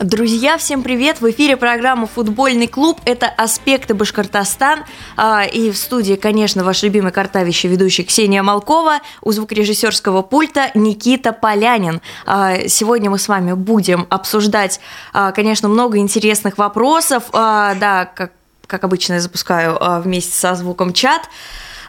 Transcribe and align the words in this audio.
Друзья, 0.00 0.56
всем 0.56 0.82
привет! 0.82 1.20
В 1.20 1.30
эфире 1.30 1.58
программа 1.58 2.06
«Футбольный 2.06 2.66
клуб». 2.66 2.98
Это 3.04 3.26
«Аспекты 3.26 3.92
Башкортостан». 3.92 4.84
А, 5.14 5.44
и 5.44 5.70
в 5.70 5.76
студии, 5.76 6.14
конечно, 6.14 6.64
ваш 6.64 6.82
любимый 6.82 7.12
картавище 7.12 7.68
ведущий 7.68 8.02
Ксения 8.02 8.42
Малкова, 8.42 9.00
у 9.20 9.30
звукорежиссерского 9.30 10.22
пульта 10.22 10.70
Никита 10.72 11.34
Полянин. 11.34 12.00
А, 12.24 12.66
сегодня 12.66 13.10
мы 13.10 13.18
с 13.18 13.28
вами 13.28 13.52
будем 13.52 14.06
обсуждать, 14.08 14.80
а, 15.12 15.32
конечно, 15.32 15.68
много 15.68 15.98
интересных 15.98 16.56
вопросов. 16.56 17.24
Да, 17.30 18.10
как, 18.14 18.32
как 18.66 18.84
обычно 18.84 19.14
я 19.14 19.20
запускаю 19.20 19.76
вместе 20.00 20.32
со 20.32 20.54
звуком 20.54 20.94
чат. 20.94 21.28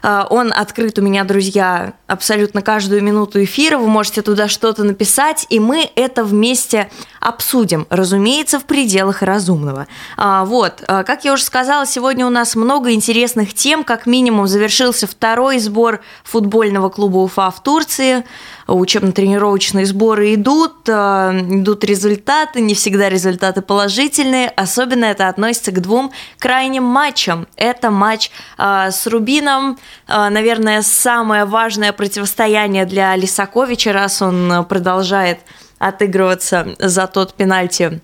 А, 0.02 0.26
он 0.28 0.52
открыт 0.52 0.98
у 0.98 1.02
меня, 1.02 1.24
друзья, 1.24 1.94
абсолютно 2.06 2.60
каждую 2.60 3.02
минуту 3.02 3.42
эфира. 3.42 3.78
Вы 3.78 3.88
можете 3.88 4.22
туда 4.22 4.48
что-то 4.48 4.84
написать, 4.84 5.46
и 5.48 5.60
мы 5.60 5.88
это 5.94 6.24
вместе 6.24 6.90
обсудим, 7.20 7.86
разумеется, 7.88 8.58
в 8.58 8.64
пределах 8.64 9.22
разумного. 9.22 9.86
А, 10.16 10.44
вот, 10.44 10.82
а, 10.88 11.04
как 11.04 11.24
я 11.24 11.32
уже 11.32 11.44
сказала, 11.44 11.86
сегодня 11.86 12.26
у 12.26 12.30
нас 12.30 12.56
много 12.56 12.92
интересных 12.92 13.54
тем. 13.54 13.84
Как 13.84 14.06
минимум 14.06 14.48
завершился 14.48 15.06
второй 15.06 15.58
сбор 15.58 16.00
футбольного 16.24 16.88
клуба 16.88 17.18
Уфа 17.18 17.50
в 17.50 17.62
Турции 17.62 18.24
учебно-тренировочные 18.66 19.86
сборы 19.86 20.34
идут, 20.34 20.88
э, 20.88 20.92
идут 20.92 21.84
результаты, 21.84 22.60
не 22.60 22.74
всегда 22.74 23.08
результаты 23.08 23.62
положительные, 23.62 24.48
особенно 24.48 25.06
это 25.06 25.28
относится 25.28 25.72
к 25.72 25.80
двум 25.80 26.12
крайним 26.38 26.84
матчам. 26.84 27.46
Это 27.56 27.90
матч 27.90 28.30
э, 28.58 28.90
с 28.90 29.06
Рубином, 29.06 29.78
э, 30.08 30.28
наверное, 30.28 30.82
самое 30.82 31.44
важное 31.44 31.92
противостояние 31.92 32.86
для 32.86 33.16
Лисаковича, 33.16 33.92
раз 33.92 34.22
он 34.22 34.64
продолжает 34.68 35.40
отыгрываться 35.78 36.76
за 36.78 37.06
тот 37.06 37.34
пенальти 37.34 38.00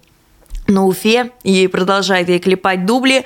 на 0.67 0.85
Уфе 0.85 1.31
и 1.43 1.67
продолжает 1.67 2.29
ей 2.29 2.39
клепать 2.39 2.85
дубли. 2.85 3.25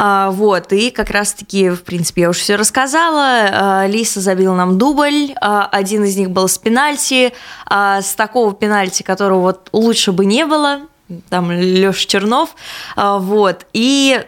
А, 0.00 0.30
вот, 0.30 0.72
и 0.72 0.92
как 0.92 1.10
раз-таки, 1.10 1.70
в 1.70 1.82
принципе, 1.82 2.22
я 2.22 2.30
уже 2.30 2.38
все 2.38 2.54
рассказала. 2.54 3.48
А, 3.50 3.86
Лиса 3.88 4.20
забила 4.20 4.54
нам 4.54 4.78
дубль, 4.78 5.32
а, 5.40 5.66
один 5.66 6.04
из 6.04 6.16
них 6.16 6.30
был 6.30 6.46
с 6.46 6.56
пенальти, 6.56 7.32
с 7.68 8.14
такого 8.14 8.54
пенальти, 8.54 9.02
которого 9.02 9.40
вот 9.40 9.70
лучше 9.72 10.12
бы 10.12 10.24
не 10.24 10.46
было, 10.46 10.82
там 11.30 11.50
Леша 11.50 12.06
Чернов, 12.06 12.54
вот, 12.96 13.66
и 13.72 14.24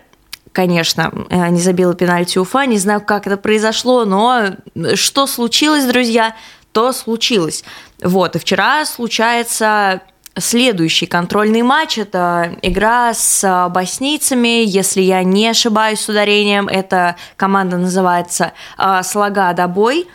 конечно, 0.52 1.12
не 1.30 1.60
забила 1.60 1.94
пенальти 1.94 2.38
Уфа, 2.38 2.66
не 2.66 2.78
знаю, 2.78 3.00
как 3.00 3.28
это 3.28 3.36
произошло, 3.36 4.04
но 4.04 4.56
что 4.94 5.28
случилось, 5.28 5.84
друзья, 5.84 6.34
то 6.72 6.92
случилось. 6.92 7.62
Вот, 8.02 8.34
и 8.34 8.38
вчера 8.40 8.84
случается 8.84 10.00
Следующий 10.38 11.06
контрольный 11.06 11.62
матч– 11.62 11.98
это 11.98 12.56
игра 12.62 13.12
с 13.12 13.42
а, 13.42 13.68
боснийцами, 13.68 14.64
если 14.64 15.00
я 15.00 15.24
не 15.24 15.48
ошибаюсь 15.48 16.00
с 16.00 16.08
ударением, 16.08 16.68
эта 16.68 17.16
команда 17.36 17.78
называется 17.78 18.52
а, 18.76 19.02
«Слога 19.02 19.52
Добой». 19.52 20.06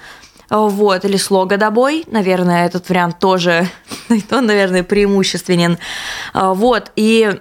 Вот, 0.47 1.03
или 1.03 1.17
слога 1.17 1.57
добой, 1.57 2.05
наверное, 2.05 2.67
этот 2.67 2.87
вариант 2.87 3.17
тоже, 3.17 3.67
он, 4.31 4.45
наверное, 4.45 4.83
преимущественен. 4.83 5.79
А, 6.33 6.53
вот, 6.53 6.91
и 6.95 7.39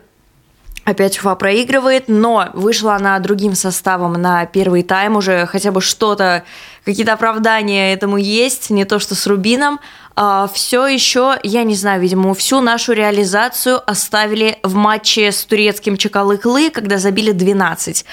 Опять 0.85 1.19
Уфа 1.19 1.35
проигрывает, 1.35 2.09
но 2.09 2.51
вышла 2.53 2.95
она 2.97 3.19
другим 3.19 3.55
составом 3.55 4.13
на 4.15 4.45
первый 4.45 4.83
тайм 4.83 5.17
уже 5.17 5.47
хотя 5.47 5.73
бы 5.73 5.81
что-то, 5.81 6.45
какие-то 6.85 7.15
оправдания 7.15 7.95
этому 7.95 8.19
есть, 8.19 8.69
не 8.69 8.85
то 8.85 8.99
что 8.99 9.15
с 9.15 9.27
Рубином, 9.27 9.81
а, 10.17 10.47
все 10.53 10.87
еще, 10.87 11.39
я 11.43 11.65
не 11.65 11.75
знаю, 11.75 12.01
видимо, 12.01 12.35
всю 12.35 12.61
нашу 12.61 12.93
реализацию 12.93 13.81
оставили 13.85 14.59
в 14.63 14.75
матче 14.75 15.33
с 15.33 15.45
турецким 15.45 15.97
Чакалыклы, 15.97 16.71
когда 16.71 16.99
забили 16.99 17.33
12. 17.33 18.05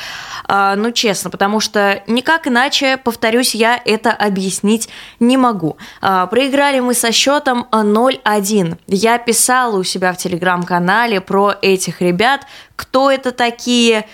А, 0.48 0.76
ну, 0.76 0.92
честно, 0.92 1.30
потому 1.30 1.60
что 1.60 2.02
никак 2.08 2.48
иначе, 2.48 2.98
повторюсь, 2.98 3.54
я 3.54 3.80
это 3.86 4.12
объяснить 4.12 4.90
не 5.20 5.38
могу. 5.38 5.78
А, 6.02 6.26
проиграли 6.26 6.80
мы 6.80 6.96
со 6.96 7.12
счетом 7.12 7.68
0-1. 7.72 8.78
Я 8.88 9.18
писала 9.20 9.78
у 9.78 9.84
себя 9.84 10.12
в 10.14 10.18
телеграм-канале 10.18 11.22
про 11.22 11.56
этих 11.62 12.02
ребят, 12.02 12.48
кто 12.76 13.12
это 13.12 13.32
такие, 13.32 14.08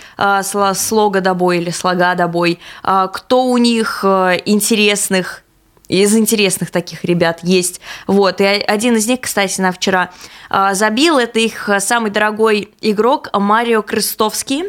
слога 0.74 1.22
добой 1.22 1.60
или 1.60 1.70
слога 1.70 2.16
добой, 2.16 2.60
кто 2.84 3.46
у 3.46 3.58
них 3.58 4.04
интересных 4.04 5.44
из 5.88 6.16
интересных 6.16 6.72
таких 6.72 7.04
ребят 7.04 7.40
есть. 7.44 7.82
Вот. 8.08 8.42
И 8.42 8.44
один 8.44 8.96
из 8.96 9.08
них, 9.08 9.22
кстати, 9.22 9.60
на 9.62 9.72
вчера 9.72 10.12
а, 10.50 10.74
забил. 10.74 11.18
Это 11.18 11.40
их 11.40 11.70
самый 11.80 12.12
дорогой 12.12 12.70
игрок 12.82 13.30
Марио 13.34 13.82
Крестовский. 13.82 14.66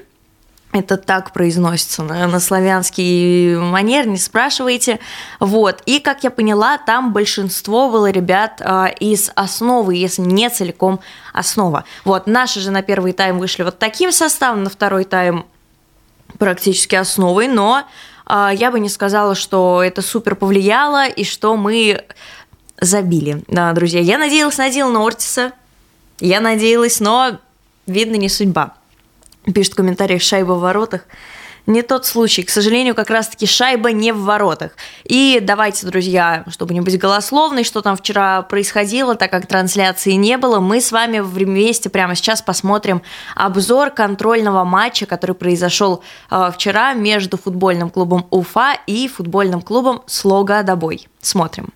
Это 0.73 0.99
так 0.99 1.33
произносится 1.33 2.03
на, 2.03 2.27
на 2.27 2.41
славянский 2.41 3.57
манер, 3.57 4.07
не 4.07 4.19
спрашивайте. 4.19 5.01
Вот. 5.41 5.83
И, 5.87 5.99
как 5.99 6.25
я 6.25 6.31
поняла, 6.31 6.77
там 6.77 7.15
большинство 7.15 7.91
было 7.91 8.11
ребят 8.11 8.61
а, 8.63 8.87
из 8.87 9.31
основы, 9.35 9.97
если 9.97 10.23
не 10.23 10.51
целиком 10.51 11.01
основа. 11.33 11.85
Вот. 12.05 12.27
Наши 12.27 12.61
же 12.61 12.71
на 12.71 12.83
первый 12.83 13.13
тайм 13.13 13.39
вышли 13.39 13.63
вот 13.63 13.79
таким 13.79 14.13
составом, 14.13 14.63
на 14.63 14.69
второй 14.69 15.05
тайм 15.05 15.47
практически 16.39 16.97
основой, 16.97 17.49
но 17.49 17.79
а, 17.79 17.85
я 18.29 18.71
бы 18.71 18.81
не 18.81 18.89
сказала, 18.89 19.35
что 19.35 19.83
это 19.83 20.03
супер 20.03 20.35
повлияло 20.35 21.09
и 21.09 21.25
что 21.25 21.57
мы 21.57 22.05
забили. 22.81 23.43
Да, 23.49 23.73
друзья, 23.73 24.01
я 24.01 24.19
надеялась 24.19 24.59
на 24.59 24.71
Дилана 24.71 25.01
Ортиса, 25.01 25.53
я 26.21 26.41
надеялась, 26.41 27.01
но, 27.01 27.39
видно, 27.87 28.17
не 28.17 28.29
судьба. 28.29 28.75
Пишет 29.55 29.73
в 29.73 29.77
комментариях 29.77 30.23
«Шайба 30.23 30.53
в 30.53 30.61
воротах». 30.61 31.03
Не 31.69 31.83
тот 31.83 32.07
случай. 32.07 32.43
К 32.45 32.49
сожалению, 32.49 32.95
как 32.95 33.11
раз-таки 33.11 33.45
шайба 33.45 33.93
не 33.93 34.13
в 34.13 34.23
воротах. 34.23 34.73
И 35.05 35.39
давайте, 35.43 35.87
друзья, 35.87 36.45
чтобы 36.49 36.73
не 36.73 36.81
быть 36.81 36.99
голословной, 36.99 37.63
что 37.63 37.83
там 37.83 37.95
вчера 37.95 38.41
происходило, 38.41 39.17
так 39.17 39.31
как 39.31 39.47
трансляции 39.47 40.13
не 40.13 40.39
было, 40.39 40.61
мы 40.61 40.81
с 40.81 40.93
вами 40.93 41.19
вместе 41.21 41.91
прямо 41.91 42.15
сейчас 42.15 42.41
посмотрим 42.41 43.03
обзор 43.37 43.91
контрольного 43.91 44.65
матча, 44.65 45.05
который 45.05 45.37
произошел 45.37 46.03
э, 46.31 46.51
вчера 46.55 46.95
между 46.95 47.37
футбольным 47.37 47.91
клубом 47.91 48.27
Уфа 48.31 48.79
и 48.87 49.07
футбольным 49.07 49.61
клубом 49.61 50.03
Слога 50.07 50.63
Добой. 50.63 51.07
Смотрим. 51.21 51.69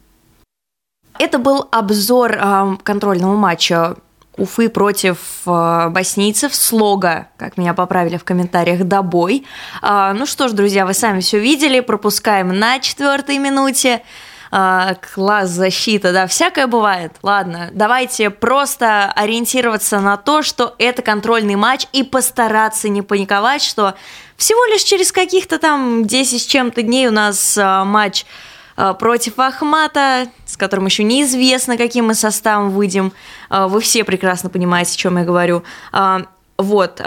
Это 1.18 1.38
был 1.38 1.68
обзор 1.70 2.32
э, 2.32 2.76
контрольного 2.82 3.36
матча 3.36 3.96
Уфы 4.38 4.70
против 4.70 5.18
э, 5.44 5.88
боснийцев, 5.90 6.54
слога, 6.54 7.28
как 7.36 7.58
меня 7.58 7.74
поправили 7.74 8.16
в 8.16 8.24
комментариях, 8.24 8.84
добой. 8.84 9.46
Э, 9.82 10.12
ну 10.14 10.24
что 10.24 10.48
ж, 10.48 10.52
друзья, 10.52 10.86
вы 10.86 10.94
сами 10.94 11.20
все 11.20 11.38
видели, 11.38 11.80
пропускаем 11.80 12.58
на 12.58 12.78
четвертой 12.78 13.36
минуте. 13.36 14.02
Э, 14.50 14.94
класс 15.14 15.50
защита, 15.50 16.12
да, 16.12 16.26
всякое 16.26 16.66
бывает. 16.66 17.12
Ладно, 17.22 17.70
давайте 17.74 18.30
просто 18.30 19.12
ориентироваться 19.12 20.00
на 20.00 20.16
то, 20.16 20.42
что 20.42 20.74
это 20.78 21.02
контрольный 21.02 21.56
матч 21.56 21.86
и 21.92 22.02
постараться 22.02 22.88
не 22.88 23.02
паниковать, 23.02 23.62
что 23.62 23.94
всего 24.36 24.64
лишь 24.66 24.82
через 24.82 25.12
каких-то 25.12 25.58
там 25.58 26.06
10 26.06 26.42
с 26.42 26.46
чем-то 26.46 26.82
дней 26.82 27.08
у 27.08 27.12
нас 27.12 27.58
э, 27.58 27.84
матч 27.84 28.24
против 28.74 29.38
Ахмата, 29.38 30.28
с 30.46 30.56
которым 30.56 30.86
еще 30.86 31.04
неизвестно, 31.04 31.76
каким 31.76 32.06
мы 32.06 32.14
составом 32.14 32.70
выйдем. 32.70 33.12
Э, 33.50 33.66
вы 33.66 33.80
все 33.80 34.04
прекрасно 34.04 34.50
понимаете, 34.50 34.94
о 34.94 34.96
чем 34.96 35.18
я 35.18 35.24
говорю. 35.24 35.62
Э, 35.92 36.20
вот, 36.58 37.02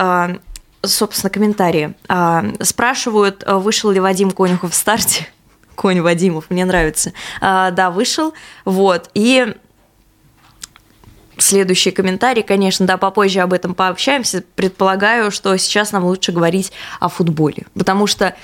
собственно, 0.81 1.29
комментарии. 1.29 1.93
Спрашивают, 2.61 3.43
вышел 3.47 3.89
ли 3.91 3.99
Вадим 3.99 4.31
Конюхов 4.31 4.73
в 4.73 4.75
старте. 4.75 5.27
Конь 5.75 6.01
Вадимов, 6.01 6.49
мне 6.49 6.65
нравится. 6.65 7.13
Да, 7.39 7.91
вышел. 7.91 8.33
Вот, 8.65 9.09
и 9.13 9.55
следующий 11.37 11.91
комментарий, 11.91 12.43
конечно, 12.43 12.85
да, 12.85 12.97
попозже 12.97 13.39
об 13.41 13.53
этом 13.53 13.75
пообщаемся. 13.75 14.43
Предполагаю, 14.55 15.31
что 15.31 15.55
сейчас 15.57 15.91
нам 15.91 16.05
лучше 16.05 16.31
говорить 16.31 16.71
о 16.99 17.09
футболе, 17.09 17.65
потому 17.73 18.07
что, 18.07 18.35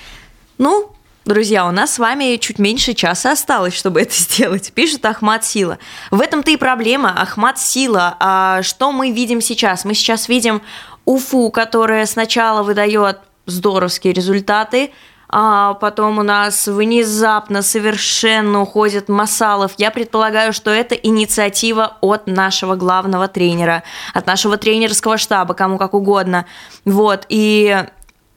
ну, 0.57 0.94
Друзья, 1.23 1.68
у 1.68 1.71
нас 1.71 1.94
с 1.94 2.00
вами 2.00 2.38
чуть 2.38 2.57
меньше 2.57 2.95
часа 2.95 3.33
осталось, 3.33 3.75
чтобы 3.75 4.01
это 4.01 4.13
сделать, 4.13 4.71
пишет 4.75 5.06
Ахмат 5.06 5.45
Сила. 5.45 5.77
В 6.09 6.19
этом-то 6.19 6.50
и 6.50 6.57
проблема, 6.57 7.13
Ахмат 7.15 7.59
Сила. 7.59 8.18
А 8.19 8.63
что 8.63 8.91
мы 8.91 9.12
видим 9.12 9.39
сейчас? 9.39 9.85
Мы 9.85 9.94
сейчас 9.94 10.27
видим 10.27 10.63
Уфу, 11.06 11.51
которая 11.51 12.07
сначала 12.07 12.63
выдает 12.63 13.19
здоровские 13.45 14.13
результаты, 14.13 14.94
а 15.29 15.75
потом 15.75 16.18
у 16.18 16.23
нас 16.23 16.68
внезапно 16.68 17.62
совершенно 17.62 18.62
уходит 18.62 19.07
Масалов. 19.07 19.74
Я 19.77 19.91
предполагаю, 19.91 20.53
что 20.53 20.71
это 20.71 20.95
инициатива 20.95 21.97
от 22.01 22.25
нашего 22.25 22.75
главного 22.75 23.27
тренера, 23.27 23.83
от 24.15 24.25
нашего 24.25 24.57
тренерского 24.57 25.19
штаба, 25.19 25.53
кому 25.53 25.77
как 25.77 25.94
угодно. 25.94 26.47
Вот, 26.83 27.27
и 27.29 27.85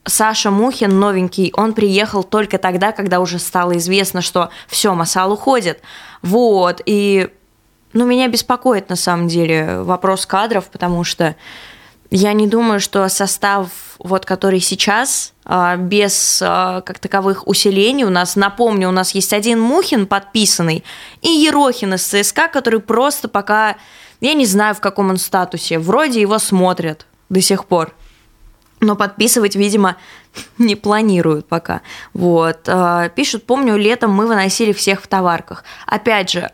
Саша 0.07 0.51
Мухин, 0.51 0.99
новенький, 0.99 1.51
он 1.55 1.73
приехал 1.73 2.23
только 2.23 2.59
тогда, 2.59 2.91
когда 2.91 3.19
уже 3.19 3.39
стало 3.39 3.77
известно, 3.77 4.21
что 4.21 4.49
все, 4.67 4.93
Масал 4.93 5.33
уходит. 5.33 5.81
Вот, 6.21 6.81
и 6.85 7.29
ну, 7.93 8.05
меня 8.05 8.27
беспокоит 8.27 8.89
на 8.89 8.95
самом 8.95 9.27
деле 9.27 9.81
вопрос 9.81 10.25
кадров, 10.27 10.65
потому 10.65 11.03
что 11.03 11.35
я 12.11 12.33
не 12.33 12.47
думаю, 12.47 12.79
что 12.79 13.07
состав, 13.09 13.69
вот, 13.97 14.25
который 14.25 14.59
сейчас, 14.59 15.33
а, 15.43 15.75
без 15.75 16.39
а, 16.45 16.81
как 16.81 16.99
таковых 16.99 17.47
усилений, 17.47 18.03
у 18.03 18.11
нас, 18.11 18.35
напомню, 18.35 18.89
у 18.89 18.91
нас 18.91 19.15
есть 19.15 19.33
один 19.33 19.59
Мухин 19.59 20.05
подписанный 20.05 20.83
и 21.23 21.29
Ерохин 21.29 21.95
из 21.95 22.05
ЦСКА, 22.05 22.47
который 22.47 22.79
просто 22.79 23.27
пока, 23.27 23.75
я 24.21 24.35
не 24.35 24.45
знаю, 24.45 24.75
в 24.75 24.81
каком 24.81 25.09
он 25.09 25.17
статусе, 25.17 25.79
вроде 25.79 26.21
его 26.21 26.37
смотрят 26.37 27.07
до 27.29 27.41
сих 27.41 27.65
пор 27.65 27.91
но 28.85 28.95
подписывать, 28.95 29.55
видимо, 29.55 29.97
не 30.57 30.75
планируют 30.75 31.47
пока. 31.47 31.81
Вот. 32.13 32.67
А, 32.67 33.09
пишут, 33.09 33.45
помню, 33.45 33.75
летом 33.77 34.11
мы 34.11 34.27
выносили 34.27 34.71
всех 34.71 35.01
в 35.01 35.07
товарках. 35.07 35.63
Опять 35.85 36.31
же, 36.31 36.51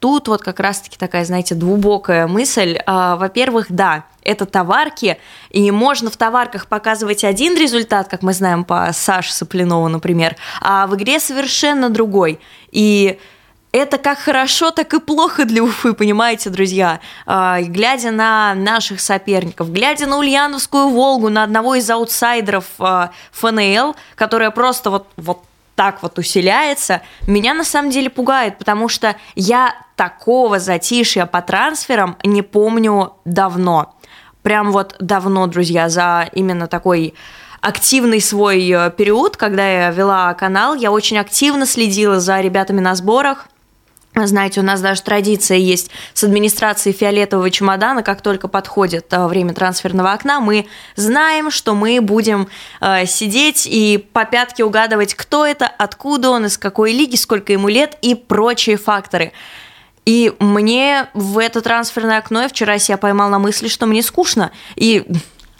тут 0.00 0.28
вот 0.28 0.42
как 0.42 0.60
раз-таки 0.60 0.96
такая, 0.96 1.24
знаете, 1.24 1.54
глубокая 1.54 2.26
мысль. 2.26 2.78
Во-первых, 2.86 3.66
да, 3.68 4.04
это 4.22 4.46
товарки, 4.46 5.18
и 5.50 5.70
можно 5.70 6.10
в 6.10 6.16
товарках 6.16 6.66
показывать 6.66 7.24
один 7.24 7.56
результат, 7.56 8.08
как 8.08 8.22
мы 8.22 8.32
знаем 8.32 8.64
по 8.64 8.90
Саше 8.92 9.32
Соплянову, 9.32 9.88
например, 9.88 10.36
а 10.60 10.86
в 10.86 10.94
игре 10.96 11.18
совершенно 11.18 11.88
другой. 11.88 12.38
И 12.70 13.18
это 13.72 13.98
как 13.98 14.18
хорошо, 14.18 14.70
так 14.70 14.92
и 14.94 15.00
плохо 15.00 15.44
для 15.44 15.62
Уфы, 15.62 15.92
понимаете, 15.92 16.50
друзья. 16.50 17.00
А, 17.26 17.60
глядя 17.60 18.10
на 18.10 18.54
наших 18.54 19.00
соперников, 19.00 19.72
глядя 19.72 20.06
на 20.06 20.18
Ульяновскую 20.18 20.88
Волгу, 20.88 21.28
на 21.28 21.42
одного 21.42 21.74
из 21.74 21.88
аутсайдеров 21.90 22.64
а, 22.78 23.10
ФНЛ, 23.32 23.96
которая 24.14 24.50
просто 24.50 24.90
вот, 24.90 25.06
вот 25.16 25.42
так 25.76 26.02
вот 26.02 26.18
усиляется, 26.18 27.02
меня 27.26 27.54
на 27.54 27.64
самом 27.64 27.90
деле 27.90 28.10
пугает, 28.10 28.58
потому 28.58 28.88
что 28.88 29.16
я 29.34 29.74
такого 29.96 30.58
затишья 30.58 31.26
по 31.26 31.40
трансферам 31.42 32.16
не 32.24 32.42
помню 32.42 33.12
давно 33.24 33.94
прям 34.48 34.72
вот 34.72 34.96
давно, 34.98 35.46
друзья, 35.46 35.90
за 35.90 36.26
именно 36.32 36.68
такой 36.68 37.12
активный 37.60 38.20
свой 38.20 38.66
э, 38.70 38.90
период, 38.90 39.36
когда 39.36 39.68
я 39.68 39.90
вела 39.90 40.32
канал, 40.32 40.74
я 40.74 40.90
очень 40.90 41.18
активно 41.18 41.66
следила 41.66 42.18
за 42.18 42.40
ребятами 42.40 42.80
на 42.80 42.94
сборах. 42.94 43.46
Знаете, 44.14 44.60
у 44.60 44.62
нас 44.64 44.80
даже 44.80 45.02
традиция 45.02 45.58
есть 45.58 45.90
с 46.14 46.24
администрацией 46.24 46.96
фиолетового 46.96 47.50
чемодана, 47.50 48.02
как 48.02 48.20
только 48.20 48.48
подходит 48.48 49.12
э, 49.12 49.26
время 49.26 49.54
трансферного 49.54 50.12
окна, 50.12 50.40
мы 50.40 50.66
знаем, 50.96 51.50
что 51.50 51.74
мы 51.74 52.00
будем 52.00 52.48
э, 52.80 53.06
сидеть 53.06 53.66
и 53.70 54.08
по 54.12 54.24
пятке 54.24 54.64
угадывать, 54.64 55.14
кто 55.14 55.46
это, 55.46 55.66
откуда 55.66 56.30
он, 56.30 56.46
из 56.46 56.58
какой 56.58 56.92
лиги, 56.92 57.16
сколько 57.16 57.52
ему 57.52 57.68
лет 57.68 57.96
и 58.02 58.14
прочие 58.14 58.76
факторы. 58.76 59.32
И 60.04 60.32
мне 60.40 61.08
в 61.12 61.38
это 61.38 61.60
трансферное 61.60 62.18
окно 62.18 62.42
я 62.42 62.48
вчера 62.48 62.78
себя 62.78 62.96
поймал 62.96 63.28
на 63.28 63.38
мысли, 63.38 63.68
что 63.68 63.86
мне 63.86 64.02
скучно. 64.02 64.52
И 64.74 65.06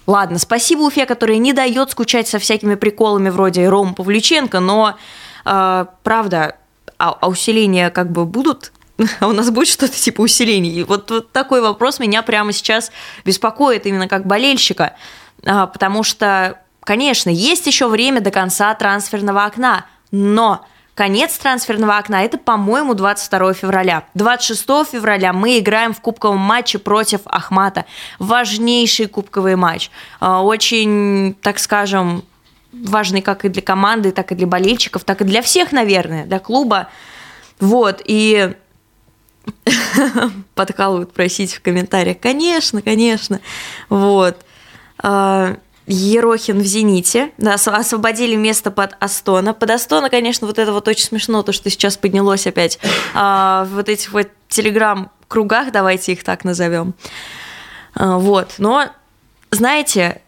ладно, 0.06 0.39
спасибо 0.39 0.81
Уфе, 0.81 1.05
которая 1.05 1.37
не 1.37 1.53
дает 1.53 1.91
скучать 1.91 2.27
со 2.27 2.39
всякими 2.39 2.75
приколами 2.75 3.29
вроде 3.29 3.69
Рома 3.69 3.93
Павлюченко, 3.93 4.61
но 4.61 4.97
э, 5.45 5.87
правда, 6.03 6.56
а, 6.99 7.17
а 7.21 7.29
усиления 7.29 7.91
как 7.91 8.11
бы 8.11 8.25
будут? 8.25 8.73
А 9.21 9.29
у 9.29 9.33
нас 9.33 9.50
будет 9.50 9.69
что-то 9.69 9.95
типа 9.95 10.23
усилений? 10.23 10.83
Вот, 10.83 11.11
вот 11.11 11.33
такой 11.33 11.61
вопрос 11.61 12.00
меня 12.00 12.23
прямо 12.23 12.53
сейчас 12.53 12.91
беспокоит 13.25 13.87
именно 13.87 14.09
как 14.09 14.27
болельщика, 14.27 14.95
а, 15.47 15.67
потому 15.67 16.03
что, 16.03 16.61
конечно, 16.81 17.31
есть 17.31 17.67
еще 17.67 17.89
время 17.89 18.21
до 18.21 18.31
конца 18.31 18.75
трансферного 18.75 19.45
окна, 19.45 19.87
но 20.11 20.65
Конец 20.99 21.39
трансферного 21.39 21.97
окна– 21.97 22.25
это, 22.25 22.39
по-моему, 22.39 22.93
22 22.93 23.55
февраля. 23.55 24.03
26 24.15 24.91
февраля 24.91 25.33
мы 25.33 25.61
играем 25.61 25.95
в 25.95 26.00
кубковом 26.00 26.39
матче 26.39 26.81
против 26.81 27.21
Ахмата. 27.27 27.85
Важнейший 28.19 29.06
кубковый 29.06 29.55
матч. 29.55 29.93
А, 30.19 30.43
очень, 30.43 31.37
так 31.41 31.61
скажем, 31.61 32.25
важный 32.73 33.23
как 33.23 33.44
и 33.44 33.49
для 33.49 33.62
команды, 33.62 34.12
так 34.12 34.32
и 34.32 34.35
для 34.35 34.47
болельщиков, 34.47 35.05
так 35.05 35.20
и 35.20 35.25
для 35.25 35.43
всех, 35.43 35.73
наверное, 35.73 36.26
для 36.26 36.38
клуба. 36.38 36.88
Вот, 37.61 38.03
и 38.05 38.55
подкалывают 40.55 41.12
просить 41.12 41.55
в 41.55 41.62
комментариях, 41.62 42.19
конечно, 42.20 42.82
конечно, 42.82 43.41
вот. 43.88 44.37
А, 44.99 45.56
Ерохин 45.91 46.61
в 46.61 46.67
«Зените», 46.67 47.32
да, 47.38 47.55
освободили 47.55 48.37
место 48.37 48.71
под 48.71 48.94
Астона. 49.00 49.55
Под 49.55 49.71
Астона, 49.71 50.11
конечно, 50.11 50.47
вот 50.47 50.59
это 50.59 50.73
вот 50.73 50.87
очень 50.87 51.06
смешно, 51.06 51.43
то, 51.43 51.53
что 51.53 51.71
сейчас 51.71 51.97
поднялось 51.97 52.47
опять 52.47 52.79
а, 53.14 53.64
в 53.64 53.76
вот 53.76 53.88
этих 53.88 54.12
вот 54.12 54.29
телеграм-кругах, 54.49 55.73
давайте 55.73 56.12
их 56.12 56.25
так 56.25 56.44
назовем. 56.44 56.94
А, 57.94 58.19
вот, 58.19 58.56
но, 58.59 58.91
знаете, 59.50 60.21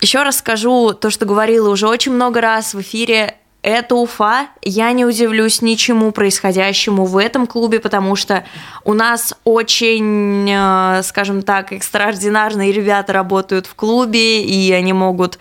еще 0.00 0.22
раз 0.22 0.38
скажу 0.38 0.92
то, 0.92 1.10
что 1.10 1.26
говорила 1.26 1.68
уже 1.68 1.88
очень 1.88 2.12
много 2.12 2.40
раз 2.40 2.74
в 2.74 2.80
эфире, 2.80 3.36
это 3.64 3.94
Уфа. 3.94 4.48
Я 4.60 4.92
не 4.92 5.06
удивлюсь 5.06 5.62
ничему 5.62 6.12
происходящему 6.12 7.06
в 7.06 7.16
этом 7.16 7.46
клубе, 7.46 7.80
потому 7.80 8.14
что 8.14 8.44
у 8.84 8.92
нас 8.92 9.34
очень, 9.44 10.46
э, 10.50 11.02
скажем 11.02 11.42
так, 11.42 11.72
экстраординарные 11.72 12.72
ребята 12.72 13.14
работают 13.14 13.66
в 13.66 13.74
клубе, 13.74 14.42
и 14.42 14.70
они 14.70 14.92
могут 14.92 15.38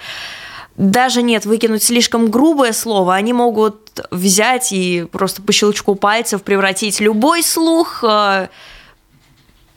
даже 0.77 1.21
нет, 1.21 1.45
выкинуть 1.45 1.83
слишком 1.83 2.31
грубое 2.31 2.71
слово, 2.71 3.13
они 3.13 3.33
могут 3.33 3.99
взять 4.09 4.71
и 4.71 5.05
просто 5.11 5.41
по 5.41 5.51
щелчку 5.51 5.95
пальцев 5.95 6.41
превратить 6.43 6.99
любой 7.01 7.43
слух 7.43 8.03
э, 8.03 8.47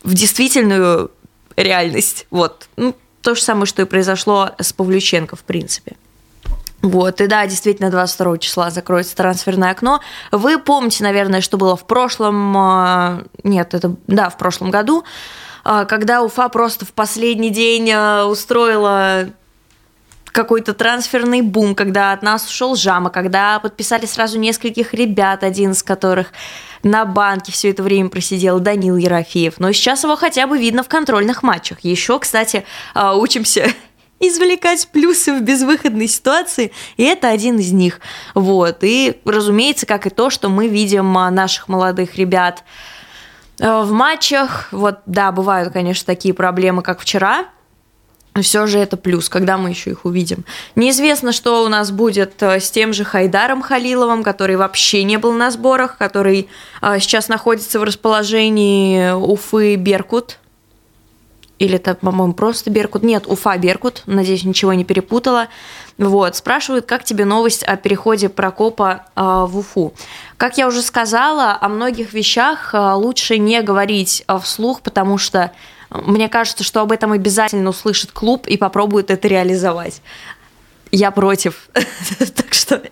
в 0.05 0.15
действительную 0.15 1.11
реальность. 1.57 2.27
Вот. 2.31 2.69
Ну, 2.77 2.95
то 3.27 3.35
же 3.35 3.43
самое, 3.43 3.67
что 3.67 3.83
и 3.83 3.87
произошло 3.87 4.53
с 4.57 4.73
Павлюченко, 4.73 5.35
в 5.35 5.43
принципе. 5.43 5.97
Вот, 6.81 7.21
и 7.21 7.27
да, 7.27 7.45
действительно, 7.49 7.91
22 7.91 8.39
числа 8.39 8.71
закроется 8.71 9.17
трансферное 9.17 9.73
окно. 9.73 10.01
Вы 10.31 10.61
помните, 10.61 11.03
наверное, 11.03 11.41
что 11.41 11.57
было 11.57 11.77
в 11.77 11.89
прошлом, 11.89 12.57
а, 12.57 13.25
нет, 13.43 13.75
это, 13.75 13.97
да, 14.07 14.31
в 14.31 14.39
прошлом 14.39 14.71
году, 14.71 15.03
а, 15.65 15.87
когда 15.87 16.23
Уфа 16.23 16.49
просто 16.49 16.85
в 16.85 16.93
последний 16.93 17.51
день 17.51 17.91
а, 17.93 18.27
устроила 18.27 19.25
какой-то 20.37 20.75
трансферный 20.75 21.41
бум, 21.41 21.75
когда 21.75 22.13
от 22.13 22.23
нас 22.23 22.47
ушел 22.47 22.77
Жама, 22.77 23.09
когда 23.09 23.59
подписали 23.59 24.05
сразу 24.05 24.39
нескольких 24.39 24.93
ребят, 24.93 25.43
один 25.43 25.71
из 25.71 25.83
которых 25.83 26.29
на 26.83 27.07
банке 27.07 27.53
все 27.53 27.71
это 27.71 27.83
время 27.83 28.11
просидел 28.11 28.61
Данил 28.61 28.99
Ерофеев. 28.99 29.55
Но 29.59 29.73
сейчас 29.73 30.05
его 30.05 30.15
хотя 30.15 30.47
бы 30.47 30.59
видно 30.59 30.83
в 30.83 30.89
контрольных 30.89 31.43
матчах. 31.43 31.81
Еще, 31.81 32.19
кстати, 32.19 32.67
учимся 32.95 33.67
извлекать 34.21 34.87
плюсы 34.93 35.33
в 35.33 35.41
безвыходной 35.41 36.07
ситуации, 36.07 36.71
и 36.99 37.05
это 37.05 37.31
один 37.31 37.59
из 37.59 37.73
них. 37.73 38.01
Вот. 38.35 38.79
И, 38.83 39.21
разумеется, 39.25 39.87
как 39.87 40.07
и 40.07 40.11
то, 40.11 40.29
что 40.29 40.51
мы 40.51 40.69
видим 40.69 41.17
а, 41.17 41.31
наших 41.31 41.69
молодых 41.69 42.17
ребят 42.17 42.63
э, 43.59 43.83
в 43.83 43.91
матчах. 43.91 44.69
Вот, 44.71 44.99
да, 45.07 45.33
бывают, 45.33 45.73
конечно, 45.73 46.05
такие 46.05 46.35
проблемы, 46.35 46.83
как 46.83 47.01
вчера, 47.01 47.47
все 48.43 48.67
же 48.67 48.79
это 48.79 48.97
плюс, 48.97 49.29
когда 49.29 49.57
мы 49.57 49.71
еще 49.71 49.91
их 49.91 50.05
увидим. 50.05 50.45
Неизвестно, 50.75 51.33
что 51.33 51.65
у 51.65 51.69
нас 51.69 51.91
будет 51.91 52.43
э, 52.43 52.61
с 52.61 52.71
тем 52.71 52.93
же 52.93 53.05
Хайдаром 53.05 53.63
Халиловым, 53.63 54.23
который 54.23 54.57
вообще 54.57 55.05
не 55.05 55.19
был 55.19 55.33
на 55.33 55.51
сборах, 55.51 55.97
который 55.97 56.49
э, 56.83 56.99
сейчас 57.01 57.29
находится 57.29 57.81
в 57.81 57.85
расположении 57.85 59.13
Уфы 59.13 59.77
Беркут, 59.77 60.39
или 61.59 61.77
это, 61.77 61.95
по-моему, 61.95 62.35
просто 62.35 62.71
Беркут. 62.71 63.03
Нет, 63.03 63.27
Уфа 63.27 63.57
Беркут, 63.57 64.03
надеюсь, 64.07 64.45
ничего 64.45 64.75
не 64.75 64.85
перепутала. 64.85 65.49
Вот, 65.97 66.37
спрашивают, 66.37 66.85
как 66.87 67.05
тебе 67.05 67.25
новость 67.25 67.63
о 67.63 67.77
переходе 67.77 68.29
Прокопа 68.29 69.07
э, 69.15 69.21
в 69.21 69.59
Уфу. 69.59 69.95
Как 70.37 70.59
я 70.59 70.67
уже 70.67 70.83
сказала, 70.83 71.57
о 71.59 71.69
многих 71.69 72.13
вещах 72.13 72.75
э, 72.75 72.93
лучше 72.93 73.39
не 73.39 73.63
говорить 73.63 74.23
э, 74.29 74.39
вслух, 74.43 74.83
потому 74.83 75.17
что 75.17 75.53
мне 75.91 76.29
кажется, 76.29 76.65
что 76.65 76.81
об 76.81 76.93
этом 76.93 77.13
обязательно 77.13 77.71
услышит 77.71 78.13
клуб 78.13 78.47
и 78.47 78.57
попробует 78.59 79.11
это 79.11 79.27
реализовать. 79.29 80.03
Я 80.91 81.11
против. 81.11 81.69
так 82.35 82.53
что, 82.53 82.83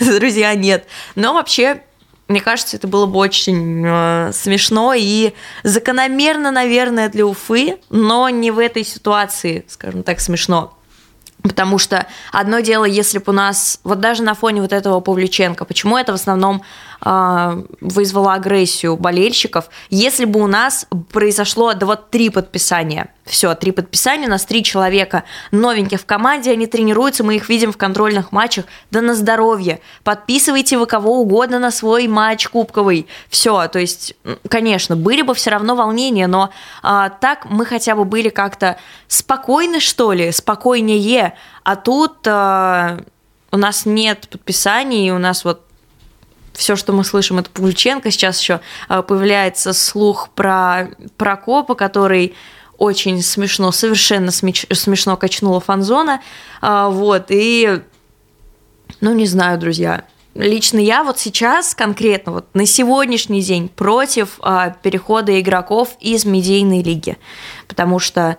друзья, 0.00 0.54
нет. 0.54 0.86
Но 1.14 1.34
вообще 1.34 1.82
мне 2.28 2.40
кажется, 2.40 2.76
это 2.76 2.88
было 2.88 3.06
бы 3.06 3.18
очень 3.18 3.84
э, 3.84 4.32
смешно 4.32 4.94
и 4.96 5.32
закономерно, 5.64 6.50
наверное, 6.50 7.08
для 7.08 7.26
Уфы, 7.26 7.78
но 7.90 8.28
не 8.28 8.50
в 8.50 8.58
этой 8.58 8.84
ситуации, 8.84 9.64
скажем 9.68 10.02
так, 10.02 10.20
смешно. 10.20 10.76
Потому 11.42 11.78
что 11.78 12.06
одно 12.30 12.60
дело, 12.60 12.84
если 12.84 13.18
бы 13.18 13.24
у 13.26 13.32
нас, 13.32 13.80
вот 13.82 14.00
даже 14.00 14.22
на 14.22 14.34
фоне 14.34 14.62
вот 14.62 14.72
этого 14.72 15.00
Павлюченко, 15.00 15.64
почему 15.64 15.98
это 15.98 16.12
в 16.12 16.14
основном 16.14 16.62
э, 17.04 17.62
вызвало 17.80 18.34
агрессию 18.34 18.96
болельщиков, 18.96 19.68
если 19.90 20.24
бы 20.24 20.40
у 20.40 20.46
нас 20.46 20.86
произошло 21.12 21.72
да 21.74 21.86
вот 21.86 22.10
три 22.10 22.30
подписания– 22.30 23.12
Все, 23.24 23.54
три 23.54 23.70
подписания, 23.70 24.26
у 24.26 24.30
нас 24.30 24.44
три 24.44 24.64
человека 24.64 25.22
новеньких 25.52 26.00
в 26.00 26.06
команде, 26.06 26.50
они 26.50 26.66
тренируются, 26.66 27.22
мы 27.22 27.36
их 27.36 27.48
видим 27.48 27.72
в 27.72 27.76
контрольных 27.76 28.32
матчах. 28.32 28.64
Да 28.90 29.00
на 29.00 29.14
здоровье. 29.14 29.80
Подписывайте 30.02 30.76
вы 30.76 30.86
кого 30.86 31.20
угодно 31.20 31.60
на 31.60 31.70
свой 31.70 32.08
матч 32.08 32.48
кубковый. 32.48 33.06
Все, 33.28 33.68
то 33.68 33.78
есть, 33.78 34.16
конечно, 34.48 34.96
были 34.96 35.22
бы 35.22 35.34
все 35.34 35.50
равно 35.50 35.76
волнения, 35.76 36.26
но 36.26 36.50
а, 36.82 37.10
так 37.10 37.46
мы 37.48 37.64
хотя 37.64 37.94
бы 37.94 38.04
были 38.04 38.28
как-то 38.28 38.76
спокойны, 39.06 39.78
что 39.78 40.12
ли, 40.12 40.32
спокойнее. 40.32 41.34
А 41.62 41.76
тут 41.76 42.26
а, 42.26 42.98
у 43.52 43.56
нас 43.56 43.86
нет 43.86 44.28
подписаний, 44.30 45.12
у 45.12 45.18
нас 45.18 45.44
вот 45.44 45.62
все, 46.54 46.76
что 46.76 46.92
мы 46.92 47.04
слышим, 47.04 47.38
это 47.38 47.50
Павлюченко. 47.50 48.10
Сейчас 48.10 48.40
еще 48.40 48.60
а, 48.88 49.02
появляется 49.02 49.72
слух 49.72 50.30
про 50.34 50.90
Прокопа, 51.16 51.74
который 51.74 52.34
очень 52.78 53.22
смешно, 53.22 53.70
совершенно 53.70 54.30
смешно 54.32 55.16
качнула 55.16 55.60
фанзона. 55.60 56.20
А, 56.60 56.88
вот, 56.88 57.26
и, 57.28 57.80
ну, 59.00 59.14
не 59.14 59.26
знаю, 59.26 59.58
друзья, 59.58 60.04
лично 60.34 60.78
я 60.78 61.04
вот 61.04 61.18
сейчас 61.18 61.74
конкретно, 61.74 62.32
вот 62.32 62.46
на 62.54 62.66
сегодняшний 62.66 63.42
день 63.42 63.68
против 63.68 64.38
а, 64.40 64.70
перехода 64.70 65.38
игроков 65.40 65.96
из 66.00 66.24
медийной 66.24 66.82
лиги, 66.82 67.18
потому 67.68 67.98
что 67.98 68.36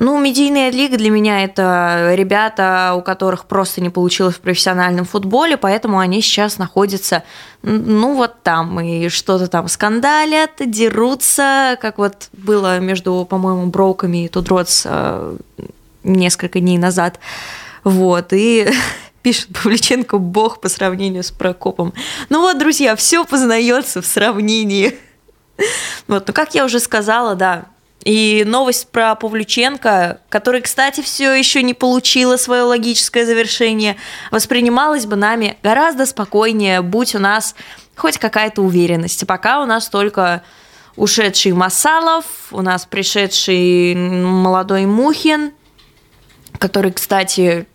ну, 0.00 0.18
медийная 0.18 0.70
лига 0.70 0.96
для 0.96 1.10
меня 1.10 1.44
это 1.44 2.14
ребята, 2.14 2.94
у 2.96 3.02
которых 3.02 3.44
просто 3.44 3.82
не 3.82 3.90
получилось 3.90 4.36
в 4.36 4.40
профессиональном 4.40 5.04
футболе, 5.04 5.58
поэтому 5.58 5.98
они 5.98 6.22
сейчас 6.22 6.56
находятся, 6.56 7.22
ну, 7.62 8.14
вот 8.14 8.42
там, 8.42 8.80
и 8.80 9.10
что-то 9.10 9.46
там 9.46 9.68
скандалят, 9.68 10.52
дерутся, 10.58 11.76
как 11.82 11.98
вот 11.98 12.30
было 12.32 12.80
между, 12.80 13.26
по-моему, 13.28 13.66
Броками 13.66 14.24
и 14.24 14.28
Тудротс 14.28 14.84
э, 14.86 15.36
несколько 16.02 16.60
дней 16.60 16.78
назад. 16.78 17.20
Вот, 17.84 18.32
и 18.32 18.72
пишет 19.22 19.48
Павличенко 19.52 20.16
бог 20.16 20.62
по 20.62 20.70
сравнению 20.70 21.24
с 21.24 21.30
Прокопом. 21.30 21.92
Ну 22.30 22.40
вот, 22.40 22.58
друзья, 22.58 22.96
все 22.96 23.26
познается 23.26 24.00
в 24.00 24.06
сравнении. 24.06 24.96
Вот, 26.08 26.26
ну 26.26 26.32
как 26.32 26.54
я 26.54 26.64
уже 26.64 26.80
сказала, 26.80 27.34
да, 27.34 27.66
и 28.04 28.44
новость 28.46 28.88
про 28.90 29.14
Павлюченко, 29.14 30.20
которая, 30.28 30.62
кстати, 30.62 31.02
все 31.02 31.34
еще 31.34 31.62
не 31.62 31.74
получила 31.74 32.36
свое 32.36 32.62
логическое 32.62 33.26
завершение, 33.26 33.96
воспринималась 34.30 35.06
бы 35.06 35.16
нами 35.16 35.58
гораздо 35.62 36.06
спокойнее, 36.06 36.80
будь 36.80 37.14
у 37.14 37.18
нас 37.18 37.54
хоть 37.96 38.18
какая-то 38.18 38.62
уверенность. 38.62 39.26
Пока 39.26 39.62
у 39.62 39.66
нас 39.66 39.88
только 39.88 40.42
ушедший 40.96 41.52
Масалов, 41.52 42.24
у 42.50 42.62
нас 42.62 42.86
пришедший 42.86 43.94
молодой 43.94 44.86
Мухин, 44.86 45.52
который, 46.58 46.92
кстати, 46.92 47.66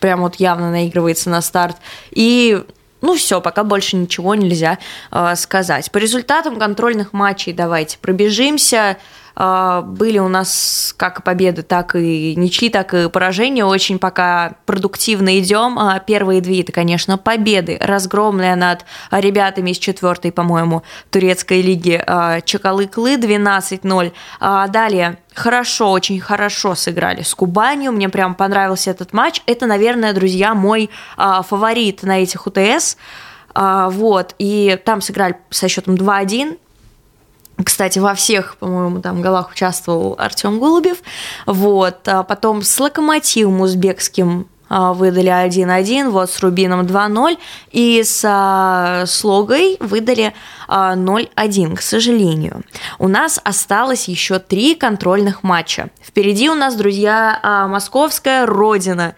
прям 0.00 0.22
вот 0.22 0.36
явно 0.36 0.70
наигрывается 0.70 1.30
на 1.30 1.40
старт, 1.40 1.76
и 2.10 2.62
ну 3.00 3.14
все, 3.14 3.40
пока 3.40 3.62
больше 3.62 3.96
ничего 3.96 4.34
нельзя 4.34 4.78
э, 5.12 5.36
сказать. 5.36 5.90
По 5.92 5.98
результатам 5.98 6.58
контрольных 6.58 7.12
матчей 7.12 7.52
давайте 7.52 7.98
пробежимся. 7.98 8.98
А, 9.40 9.82
были 9.82 10.18
у 10.18 10.26
нас 10.26 10.92
как 10.96 11.22
победы, 11.22 11.62
так 11.62 11.94
и 11.94 12.34
ничьи, 12.34 12.70
так 12.70 12.92
и 12.92 13.08
поражения. 13.08 13.64
Очень 13.64 14.00
пока 14.00 14.54
продуктивно 14.66 15.38
идем. 15.38 15.78
А, 15.78 16.00
первые 16.00 16.40
две 16.40 16.62
это, 16.62 16.72
конечно, 16.72 17.16
победы, 17.18 17.78
разгромные 17.80 18.56
над 18.56 18.84
ребятами 19.12 19.70
из 19.70 19.78
четвертой, 19.78 20.32
по-моему, 20.32 20.82
турецкой 21.10 21.62
лиги 21.62 22.02
а, 22.04 22.40
Чакалыклы 22.40 23.14
12-0. 23.14 24.12
Далее 24.40 25.18
хорошо, 25.34 25.92
очень 25.92 26.18
хорошо 26.18 26.74
сыграли 26.74 27.22
с 27.22 27.32
Кубанью. 27.32 27.92
Мне 27.92 28.08
прям 28.08 28.34
понравился 28.34 28.90
этот 28.90 29.12
матч. 29.12 29.40
Это, 29.46 29.66
наверное, 29.66 30.12
друзья, 30.12 30.54
мой 30.54 30.90
фаворит 31.16 32.02
на 32.02 32.20
этих 32.22 32.48
УТС. 32.48 32.96
Вот, 33.54 34.34
и 34.38 34.78
там 34.84 35.00
сыграли 35.00 35.36
со 35.50 35.68
счетом 35.68 35.94
2-1. 35.94 36.58
Кстати, 37.62 37.98
во 37.98 38.14
всех, 38.14 38.56
по-моему, 38.56 39.00
там 39.00 39.20
голах 39.20 39.50
участвовал 39.50 40.14
Артем 40.18 40.60
Голубев. 40.60 40.98
Вот. 41.46 42.06
А 42.06 42.22
потом 42.22 42.62
с 42.62 42.78
Локомотивом 42.78 43.60
узбекским 43.60 44.48
а, 44.68 44.92
выдали 44.92 45.30
1-1, 45.30 46.10
вот 46.10 46.30
с 46.30 46.40
Рубином 46.40 46.82
2-0, 46.82 47.38
и 47.72 48.02
с, 48.02 48.22
а, 48.24 49.04
с 49.06 49.24
Логой 49.24 49.76
выдали 49.80 50.34
0-1, 50.68 51.76
к 51.76 51.80
сожалению. 51.80 52.62
У 52.98 53.08
нас 53.08 53.40
осталось 53.42 54.08
еще 54.08 54.38
три 54.38 54.74
контрольных 54.74 55.42
матча. 55.42 55.88
Впереди 56.02 56.50
у 56.50 56.54
нас, 56.54 56.74
друзья, 56.74 57.66
московская 57.68 58.44
родина. 58.44 59.14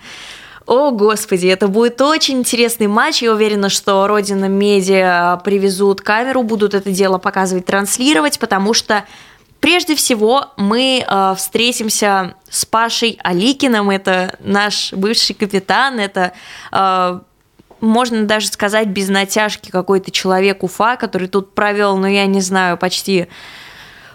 О, 0.71 0.93
господи, 0.93 1.49
это 1.49 1.67
будет 1.67 2.01
очень 2.01 2.39
интересный 2.39 2.87
матч. 2.87 3.23
Я 3.23 3.33
уверена, 3.33 3.69
что 3.69 4.07
Родина 4.07 4.45
Медиа 4.45 5.41
привезут 5.43 6.01
камеру, 6.01 6.45
будут 6.45 6.75
это 6.75 6.93
дело 6.93 7.19
показывать, 7.19 7.67
транслировать, 7.67 8.39
потому 8.39 8.73
что 8.73 9.05
Прежде 9.59 9.95
всего, 9.95 10.47
мы 10.57 11.05
э, 11.07 11.35
встретимся 11.37 12.35
с 12.49 12.65
Пашей 12.65 13.19
Аликиным, 13.23 13.91
это 13.91 14.39
наш 14.41 14.95
бывший 14.95 15.35
капитан, 15.35 16.01
это, 16.01 16.33
э, 16.73 17.21
можно 17.83 18.25
даже 18.25 18.47
сказать, 18.47 18.89
без 18.89 19.11
натяжки 19.11 19.71
какой-то 19.71 20.11
человек 20.13 20.63
Уфа, 20.63 20.97
который 20.97 21.29
тут 21.29 21.53
провел, 21.53 21.99
ну, 21.99 22.07
я 22.07 22.25
не 22.25 22.41
знаю, 22.41 22.79
почти 22.79 23.29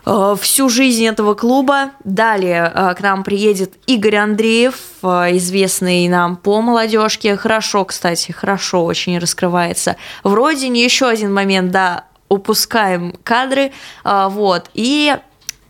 всю 0.06 0.70
жизнь 0.70 1.06
этого 1.06 1.34
клуба. 1.34 1.92
Далее 2.04 2.72
э, 2.74 2.94
к 2.94 3.02
нам 3.02 3.24
приедет 3.24 3.74
Игорь 3.88 4.18
Андреев, 4.18 4.76
э, 5.02 5.36
известный 5.38 6.08
нам 6.08 6.36
по 6.36 6.62
молодежке. 6.62 7.36
Хорошо, 7.36 7.86
кстати, 7.86 8.32
хорошо 8.32 8.86
очень 8.86 9.18
раскрывается 9.18 9.96
в 10.24 10.34
родине. 10.34 10.84
Еще 10.84 11.08
один 11.08 11.34
момент, 11.34 11.72
да, 11.72 12.06
упускаем 12.30 13.16
кадры. 13.24 13.72
Вот. 14.04 14.70
И 14.74 15.16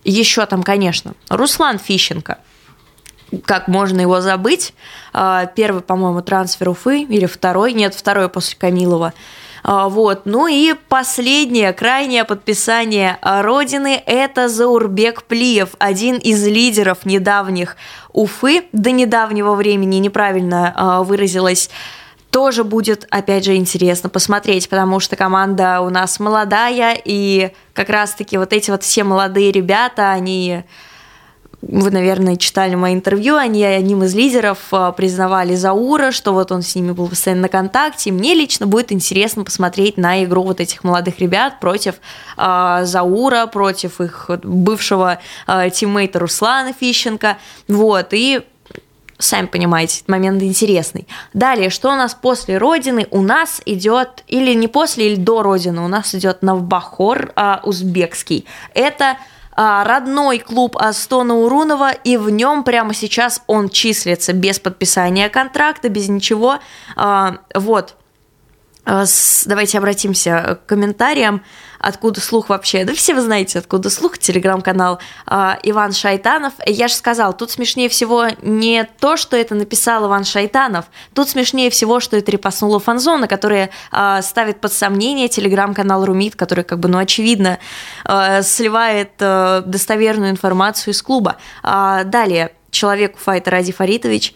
еще 0.03 0.45
там, 0.45 0.63
конечно, 0.63 1.13
Руслан 1.29 1.79
Фищенко. 1.79 2.39
Как 3.45 3.67
можно 3.67 4.01
его 4.01 4.21
забыть? 4.21 4.73
Первый, 5.13 5.81
по-моему, 5.81 6.21
трансфер 6.21 6.69
Уфы 6.69 7.01
или 7.01 7.25
второй? 7.25 7.73
Нет, 7.73 7.95
второй 7.95 8.29
после 8.29 8.57
Камилова. 8.57 9.13
А, 9.67 9.89
вот. 9.89 10.21
Ну 10.25 10.45
и 10.45 10.75
последнее, 10.89 11.73
крайнее 11.73 12.23
подписание 12.23 13.17
Родины– 13.23 13.99
это 14.05 14.47
Заурбек 14.47 15.23
Плиев, 15.23 15.69
один 15.79 16.17
из 16.17 16.45
лидеров 16.45 17.03
недавних 17.03 17.75
Уфы, 18.13 18.65
до 18.73 18.91
недавнего 18.91 19.55
времени 19.55 19.95
неправильно 19.95 20.71
а, 20.75 21.03
выразилась 21.03 21.71
тоже 22.29 22.63
будет, 22.65 23.07
опять 23.09 23.45
же, 23.45 23.55
интересно 23.55 24.09
посмотреть, 24.09 24.69
потому 24.69 24.99
что 24.99 25.15
команда 25.15 25.79
у 25.79 25.89
нас 25.89 26.19
молодая, 26.19 26.99
и 27.03 27.51
как 27.73 27.89
раз-таки 27.89 28.37
вот 28.37 28.51
эти 28.51 28.69
вот 28.71 28.83
все 28.83 29.05
молодые 29.05 29.53
ребята, 29.53 30.11
они 30.11 30.63
вы, 31.61 31.89
наверное, 31.89 32.35
читали 32.35 32.75
мои 32.75 32.93
интервью, 32.93 33.35
они 33.35 33.63
одним 33.63 34.03
из 34.03 34.13
лидеров 34.13 34.59
а, 34.71 34.91
признавали 34.91 35.55
Заура, 35.55 36.11
что 36.11 36.33
вот 36.33 36.51
он 36.51 36.61
с 36.61 36.75
ними 36.75 36.91
был 36.91 37.07
постоянно 37.07 37.43
на 37.43 37.49
контакте. 37.49 38.11
Мне 38.11 38.33
лично 38.33 38.67
будет 38.67 38.91
интересно 38.91 39.43
посмотреть 39.43 39.97
на 39.97 40.23
игру 40.23 40.43
вот 40.43 40.59
этих 40.59 40.83
молодых 40.83 41.19
ребят 41.19 41.59
против 41.59 41.95
э, 42.37 42.81
Заура, 42.83 43.47
против 43.47 44.01
их 44.01 44.29
бывшего 44.43 45.19
э, 45.47 45.69
тиммейта 45.71 46.19
Руслана 46.19 46.73
Фищенко. 46.73 47.37
Вот, 47.67 48.07
и 48.11 48.41
сами 49.17 49.47
понимаете, 49.47 50.03
момент 50.07 50.41
интересный. 50.41 51.07
Далее, 51.33 51.69
что 51.69 51.89
у 51.89 51.95
нас 51.95 52.13
после 52.13 52.57
Родины? 52.57 53.07
У 53.11 53.21
нас 53.21 53.61
идет, 53.65 54.23
или 54.27 54.53
не 54.53 54.67
после, 54.67 55.11
или 55.11 55.15
до 55.15 55.41
Родины, 55.41 55.81
у 55.81 55.87
нас 55.87 56.13
идет 56.15 56.41
Навбахор 56.41 57.31
а, 57.35 57.61
узбекский. 57.63 58.45
Это 58.73 59.17
родной 59.55 60.39
клуб 60.39 60.75
Астона 60.77 61.35
Урунова, 61.35 61.91
и 61.91 62.17
в 62.17 62.29
нем 62.29 62.63
прямо 62.63 62.93
сейчас 62.93 63.41
он 63.47 63.69
числится 63.69 64.33
без 64.33 64.59
подписания 64.59 65.29
контракта, 65.29 65.89
без 65.89 66.09
ничего. 66.09 66.59
А, 66.95 67.37
вот. 67.53 67.95
А, 68.85 69.05
давайте 69.45 69.77
обратимся 69.77 70.59
к 70.63 70.69
комментариям 70.69 71.41
откуда 71.85 72.19
слух 72.19 72.49
вообще. 72.49 72.83
Да 72.83 72.93
все 72.93 73.13
вы 73.13 73.21
знаете, 73.21 73.59
откуда 73.59 73.89
слух, 73.89 74.17
телеграм-канал 74.17 74.99
э, 75.29 75.53
Иван 75.63 75.91
Шайтанов. 75.93 76.53
Я 76.65 76.87
же 76.87 76.95
сказал, 76.95 77.33
тут 77.33 77.51
смешнее 77.51 77.89
всего 77.89 78.27
не 78.41 78.85
то, 78.99 79.17
что 79.17 79.37
это 79.37 79.53
написал 79.53 80.07
Иван 80.07 80.23
Шайтанов, 80.23 80.85
тут 81.13 81.29
смешнее 81.29 81.69
всего, 81.69 81.99
что 81.99 82.17
это 82.17 82.31
репостнула 82.31 82.79
фанзона, 82.79 83.27
которая 83.27 83.69
э, 83.91 84.19
ставит 84.23 84.61
под 84.61 84.73
сомнение 84.73 85.27
телеграм-канал 85.27 86.05
Румит, 86.05 86.35
который, 86.35 86.63
как 86.63 86.79
бы, 86.79 86.89
ну, 86.89 86.97
очевидно, 86.97 87.59
э, 88.05 88.41
сливает 88.41 89.11
э, 89.19 89.61
достоверную 89.65 90.31
информацию 90.31 90.93
из 90.93 91.01
клуба. 91.03 91.37
Э, 91.63 92.01
далее, 92.03 92.51
человек 92.71 93.17
Файтер 93.17 93.53
Ради 93.53 93.71
Фаритович, 93.71 94.33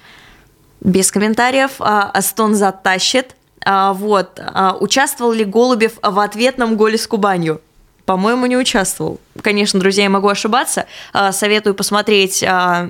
без 0.82 1.12
комментариев, 1.12 1.72
э, 1.80 1.84
Астон 1.84 2.54
затащит, 2.54 3.36
а, 3.66 3.94
вот. 3.94 4.40
А, 4.40 4.78
участвовал 4.80 5.32
ли 5.32 5.46
Голубев 5.46 5.94
в 6.02 6.20
ответном 6.20 6.78
голе 6.78 6.98
с 6.98 7.08
Кубанью? 7.08 7.62
по-моему, 8.10 8.48
не 8.48 8.58
участвовал. 8.58 9.20
Конечно, 9.40 9.80
друзья, 9.80 10.06
я 10.06 10.10
могу 10.10 10.30
ошибаться. 10.30 10.88
А, 11.14 11.32
советую 11.32 11.76
посмотреть 11.76 12.44
а, 12.44 12.90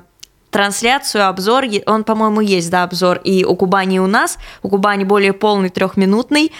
трансляцию, 0.49 1.27
обзор. 1.27 1.65
Он, 1.87 2.05
по-моему, 2.05 2.39
есть, 2.39 2.69
да, 2.71 2.83
обзор 2.83 3.17
и 3.25 3.43
у 3.43 3.53
Кубани, 3.57 3.97
и 3.97 3.99
у 3.99 4.07
нас. 4.07 4.37
У 4.63 4.69
Кубани 4.69 5.03
более 5.03 5.33
полный, 5.33 5.67
трехминутный. 5.67 6.53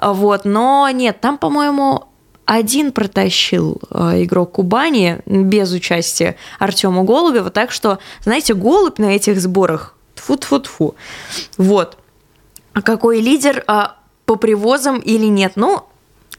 Вот, 0.00 0.44
но 0.44 0.88
нет, 0.92 1.20
там, 1.20 1.38
по-моему, 1.38 2.04
один 2.44 2.92
протащил 2.92 3.80
игрок 3.90 4.52
Кубани 4.52 5.18
без 5.26 5.72
участия 5.72 6.36
Артема 6.60 7.02
Голубева, 7.02 7.50
так 7.50 7.72
что, 7.72 7.98
знаете, 8.22 8.54
Голубь 8.54 8.98
на 8.98 9.06
этих 9.06 9.40
сборах, 9.40 9.96
тфу-тфу-тфу. 10.14 10.94
Вот. 11.58 11.98
А 12.74 12.82
какой 12.82 13.20
лидер 13.20 13.64
по 14.26 14.36
привозам 14.36 14.98
или 14.98 15.26
нет? 15.26 15.52
Ну, 15.56 15.84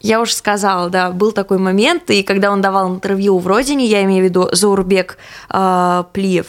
я 0.01 0.21
уже 0.21 0.33
сказала, 0.33 0.89
да, 0.89 1.11
был 1.11 1.31
такой 1.31 1.57
момент, 1.57 2.11
и 2.11 2.21
когда 2.21 2.51
он 2.51 2.61
давал 2.61 2.93
интервью 2.93 3.39
в 3.39 3.47
«Родине», 3.47 3.85
я 3.85 4.03
имею 4.03 4.21
в 4.21 4.25
виду 4.25 4.49
Заурбек 4.51 5.17
э, 5.49 6.03
Плиев, 6.13 6.47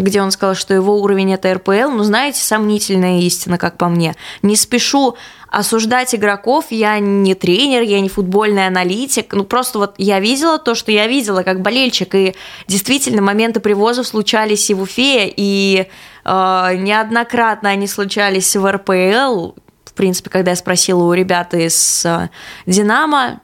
где 0.00 0.22
он 0.22 0.30
сказал, 0.30 0.54
что 0.54 0.74
его 0.74 1.00
уровень 1.00 1.34
это 1.34 1.52
РПЛ, 1.54 1.90
ну, 1.90 2.02
знаете, 2.02 2.42
сомнительная 2.42 3.20
истина, 3.20 3.58
как 3.58 3.76
по 3.76 3.88
мне. 3.88 4.14
Не 4.42 4.56
спешу 4.56 5.16
осуждать 5.48 6.14
игроков, 6.14 6.66
я 6.70 6.98
не 6.98 7.34
тренер, 7.34 7.82
я 7.82 8.00
не 8.00 8.08
футбольный 8.08 8.66
аналитик, 8.66 9.32
ну, 9.32 9.44
просто 9.44 9.78
вот 9.78 9.94
я 9.98 10.20
видела 10.20 10.58
то, 10.58 10.74
что 10.74 10.92
я 10.92 11.06
видела 11.06 11.42
как 11.42 11.60
болельщик, 11.60 12.14
и 12.14 12.34
действительно 12.66 13.22
моменты 13.22 13.60
привозов 13.60 14.06
случались 14.06 14.68
и 14.70 14.74
в 14.74 14.82
Уфе, 14.82 15.32
и 15.34 15.86
э, 16.24 16.28
неоднократно 16.76 17.70
они 17.70 17.86
случались 17.86 18.54
в 18.56 18.70
РПЛ, 18.70 19.52
принципе, 19.96 20.30
когда 20.30 20.52
я 20.52 20.56
спросила 20.56 21.02
у 21.02 21.12
ребят 21.12 21.54
из 21.54 22.04
э, 22.04 22.28
«Динамо», 22.66 23.40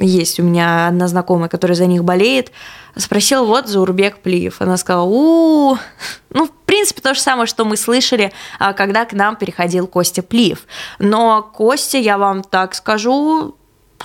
есть 0.00 0.38
у 0.40 0.42
меня 0.42 0.88
одна 0.88 1.08
знакомая, 1.08 1.48
которая 1.48 1.76
за 1.76 1.86
них 1.86 2.04
болеет, 2.04 2.50
спросил 2.96 3.44
вот 3.44 3.68
Заурбек 3.68 4.18
Плиев. 4.18 4.60
Она 4.60 4.76
сказала, 4.76 5.04
у, 5.04 5.74
-у, 5.74 5.78
ну, 6.30 6.46
в 6.46 6.50
принципе, 6.66 7.00
то 7.00 7.14
же 7.14 7.20
самое, 7.20 7.46
что 7.46 7.64
мы 7.64 7.76
слышали, 7.76 8.32
а, 8.58 8.72
когда 8.72 9.04
к 9.04 9.12
нам 9.12 9.36
переходил 9.36 9.86
Костя 9.86 10.22
Плиев. 10.22 10.66
Но 10.98 11.42
Костя, 11.42 11.98
я 11.98 12.18
вам 12.18 12.42
так 12.42 12.74
скажу, 12.74 13.56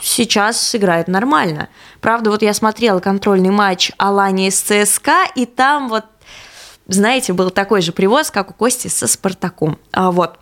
сейчас 0.02 0.76
играет 0.76 1.08
нормально. 1.08 1.70
Правда, 2.02 2.30
вот 2.30 2.42
я 2.42 2.54
смотрела 2.54 3.00
контрольный 3.00 3.52
матч 3.52 3.92
Алани 3.98 4.50
с 4.50 4.62
ЦСКА, 4.62 5.26
и 5.36 5.46
там 5.46 5.90
вот, 5.90 6.06
знаете, 6.88 7.34
был 7.34 7.50
такой 7.50 7.82
же 7.82 7.92
привоз, 7.92 8.32
как 8.32 8.52
у 8.52 8.54
Кости 8.54 8.88
со 8.88 9.08
Спартаком. 9.08 9.80
А, 9.92 10.12
вот. 10.12 10.40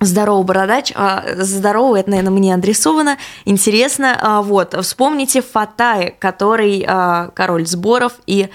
Здорово, 0.00 0.42
бородач. 0.42 0.92
А, 0.94 1.24
здорово, 1.36 1.96
это, 1.96 2.10
наверное, 2.10 2.32
мне 2.32 2.54
адресовано. 2.54 3.18
Интересно. 3.44 4.16
А, 4.20 4.42
вот, 4.42 4.74
вспомните 4.82 5.42
Фатай, 5.42 6.14
который 6.18 6.84
а, 6.86 7.30
король 7.34 7.66
сборов 7.66 8.12
и 8.26 8.48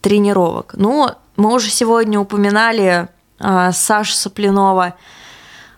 тренировок. 0.00 0.74
Ну, 0.76 1.10
мы 1.36 1.54
уже 1.54 1.70
сегодня 1.70 2.18
упоминали 2.18 3.08
Сашу 3.38 4.12
Соплинова. 4.12 4.94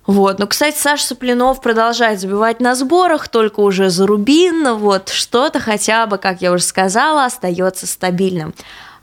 Вот. 0.07 0.39
Ну, 0.39 0.47
кстати, 0.47 0.77
Саша 0.77 1.05
Соплинов 1.05 1.61
продолжает 1.63 2.21
забивать 2.21 2.61
на 2.61 2.75
сборах, 2.75 3.29
только 3.29 3.61
уже 3.61 3.89
за 3.89 4.07
Рубин. 4.07 4.75
Вот 4.75 5.09
что-то 5.09 5.61
хотя 5.61 6.07
бы, 6.07 6.19
как 6.19 6.43
я 6.43 6.53
уже 6.53 6.63
сказала, 6.63 7.25
остается 7.25 7.87
стабильным. 7.87 8.55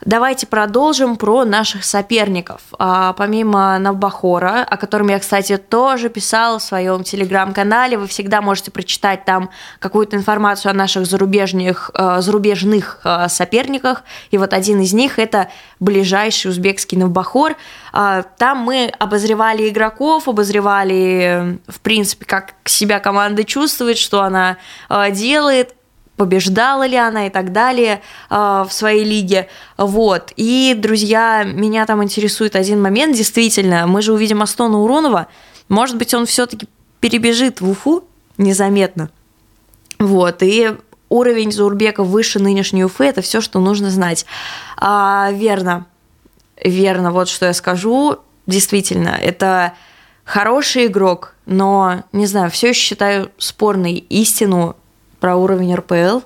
Давайте 0.04 0.48
продолжим 0.48 1.16
про 1.16 1.44
наших 1.44 1.84
соперников. 1.84 2.60
А, 2.76 3.12
помимо 3.12 3.78
Навбахора, 3.78 4.66
о 4.68 4.76
котором 4.76 5.08
я, 5.08 5.20
кстати, 5.20 5.56
тоже 5.56 6.08
писала 6.08 6.58
в 6.58 6.62
своем 6.62 7.04
телеграм-канале, 7.04 7.96
вы 7.96 8.08
всегда 8.08 8.42
можете 8.42 8.72
прочитать 8.72 9.24
там 9.24 9.50
какую-то 9.78 10.16
информацию 10.16 10.70
о 10.70 10.74
наших 10.74 11.06
зарубежных, 11.06 11.92
э, 11.94 12.20
зарубежных 12.20 13.00
э, 13.04 13.28
соперниках. 13.28 14.02
И 14.32 14.38
вот 14.38 14.52
один 14.52 14.80
из 14.80 14.92
них 14.92 15.20
это 15.20 15.50
ближайший 15.78 16.50
узбекский 16.50 16.98
Навбахор. 16.98 17.54
А, 17.92 18.22
там 18.22 18.58
мы 18.58 18.92
обозревали 18.98 19.68
игроков, 19.68 20.26
обозревали, 20.26 21.60
в 21.68 21.80
принципе, 21.80 22.24
как 22.24 22.54
себя 22.64 22.98
команда 22.98 23.44
чувствует, 23.44 23.98
что 23.98 24.22
она 24.22 24.56
э, 24.90 25.12
делает, 25.12 25.76
побеждала 26.22 26.86
ли 26.86 26.96
она 26.96 27.26
и 27.26 27.30
так 27.30 27.50
далее 27.50 28.00
э, 28.30 28.64
в 28.68 28.72
своей 28.72 29.02
лиге. 29.02 29.48
Вот. 29.76 30.32
И, 30.36 30.72
друзья, 30.78 31.42
меня 31.42 31.84
там 31.84 32.00
интересует 32.00 32.54
один 32.54 32.80
момент. 32.80 33.16
Действительно, 33.16 33.88
мы 33.88 34.02
же 34.02 34.12
увидим 34.12 34.40
Астона 34.40 34.78
Уронова. 34.78 35.26
Может 35.68 35.96
быть, 35.96 36.14
он 36.14 36.26
все-таки 36.26 36.68
перебежит 37.00 37.60
в 37.60 37.68
Уфу 37.68 38.04
незаметно. 38.38 39.10
Вот. 39.98 40.44
И 40.44 40.76
уровень 41.08 41.50
Заурбека 41.50 42.04
выше 42.04 42.38
нынешней 42.38 42.84
Уфы, 42.84 43.06
это 43.06 43.20
все, 43.20 43.40
что 43.40 43.58
нужно 43.58 43.90
знать. 43.90 44.24
А, 44.76 45.30
верно. 45.32 45.86
Верно, 46.62 47.10
вот 47.10 47.28
что 47.28 47.46
я 47.46 47.52
скажу. 47.52 48.18
Действительно, 48.46 49.08
это 49.20 49.72
хороший 50.24 50.86
игрок, 50.86 51.34
но, 51.46 52.04
не 52.12 52.26
знаю, 52.26 52.48
все 52.48 52.68
еще 52.68 52.80
считаю 52.80 53.32
спорной 53.38 53.94
истину 53.94 54.76
про 55.22 55.36
уровень 55.36 55.72
РПЛ. 55.72 56.20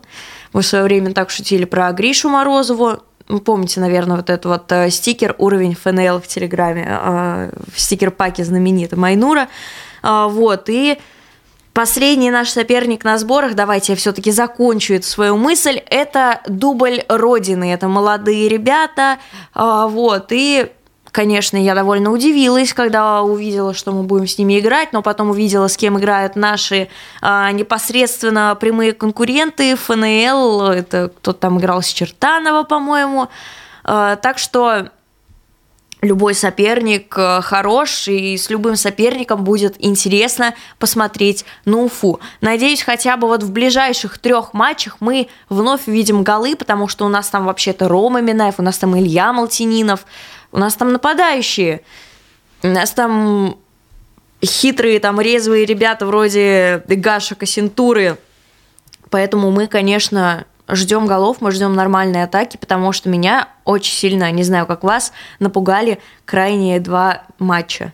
Мы 0.55 0.63
в 0.63 0.67
свое 0.67 0.83
время 0.83 1.13
так 1.13 1.29
шутили 1.29 1.67
про 1.67 1.93
Гришу 1.93 2.31
Морозову. 2.31 3.03
Вы 3.29 3.41
помните, 3.41 3.79
наверное, 3.79 4.17
вот 4.17 4.31
этот 4.31 4.47
вот 4.47 4.73
э, 4.73 4.89
стикер 4.89 5.35
«Уровень 5.37 5.75
ФНЛ» 5.75 6.21
в 6.21 6.27
Телеграме, 6.27 6.87
э, 6.89 7.51
в 7.75 7.79
стикер-паке 7.79 8.43
знаменитый 8.43 8.99
Майнура. 8.99 9.49
Э, 10.03 10.27
вот, 10.29 10.69
и 10.69 10.99
Последний 11.75 12.31
наш 12.31 12.49
соперник 12.49 13.05
на 13.05 13.19
сборах, 13.19 13.55
давайте 13.55 13.93
я 13.93 13.99
все-таки 13.99 14.31
закончу 14.31 14.95
эту 14.95 15.07
свою 15.07 15.37
мысль, 15.37 15.79
это 15.91 16.41
дубль 16.49 17.03
Родины, 17.07 17.71
это 17.71 17.87
молодые 17.87 18.49
ребята, 18.49 19.19
вот, 19.55 20.29
и 20.31 20.73
Конечно, 21.17 21.57
я 21.57 21.75
довольно 21.75 22.11
удивилась, 22.11 22.75
когда 22.75 23.23
увидела, 23.23 23.73
что 23.73 23.91
мы 23.91 24.03
будем 24.03 24.27
с 24.27 24.37
ними 24.37 24.61
играть, 24.61 24.93
но 24.93 25.01
потом 25.01 25.31
увидела, 25.31 25.67
с 25.67 25.79
кем 25.79 25.99
играют 25.99 26.37
наши 26.37 26.89
а, 27.23 27.51
непосредственно 27.53 28.55
прямые 28.61 28.93
конкуренты 28.93 29.77
ФНЛ, 29.77 30.65
это 30.65 31.11
кто-то 31.17 31.39
там 31.39 31.59
играл 31.59 31.81
с 31.81 31.87
Чертанова, 31.87 32.65
по-моему. 32.65 33.31
А, 33.83 34.17
так 34.17 34.37
что 34.37 34.91
любой 36.03 36.35
соперник 36.35 37.15
э, 37.17 37.41
хорош, 37.43 38.09
и 38.09 38.37
с 38.37 38.51
любым 38.51 38.77
соперником 38.77 39.45
будет 39.45 39.75
интересно 39.79 40.55
посмотреть 40.79 41.45
на 41.65 41.79
Уфу. 41.79 42.21
Надеюсь, 42.41 42.83
хотя 42.83 43.17
бы 43.17 43.27
вот 43.27 43.43
в 43.43 43.51
ближайших 43.53 44.19
трех 44.19 44.53
матчах 44.53 44.99
мы 45.01 45.29
вновь 45.49 45.89
увидим 45.89 46.23
голы, 46.23 46.55
потому 46.57 46.89
что 46.89 47.07
у 47.07 47.09
нас 47.09 47.29
там 47.29 47.47
вообще-то 47.47 47.89
Рома 47.89 48.21
Минаев, 48.21 48.57
у 48.59 48.63
нас 48.63 48.79
там 48.79 48.99
Илья 48.99 49.33
Малтининов, 49.33 50.07
у 50.57 50.59
нас 50.59 50.75
там 50.75 50.93
нападающие. 50.93 51.83
У 52.63 52.69
нас 52.69 52.91
там 52.93 53.59
хитрые, 54.43 54.99
там 55.01 55.21
резвые 55.21 55.67
ребята 55.67 56.07
вроде 56.07 56.83
Гаша 56.89 57.35
Кассентуры. 57.35 58.17
Поэтому 59.11 59.51
мы, 59.51 59.67
конечно, 59.67 60.47
ждем 60.67 61.07
голов, 61.07 61.43
мы 61.43 61.51
ждем 61.51 61.75
нормальной 61.75 62.25
атаки, 62.25 62.57
потому 62.57 62.93
что 62.93 63.11
меня 63.11 63.51
очень 63.65 63.93
сильно, 63.93 64.31
не 64.33 64.43
знаю, 64.43 64.67
как 64.67 64.83
вас, 64.83 65.13
напугали 65.41 66.01
крайние 66.25 66.81
два 66.81 67.23
матча. 67.39 67.93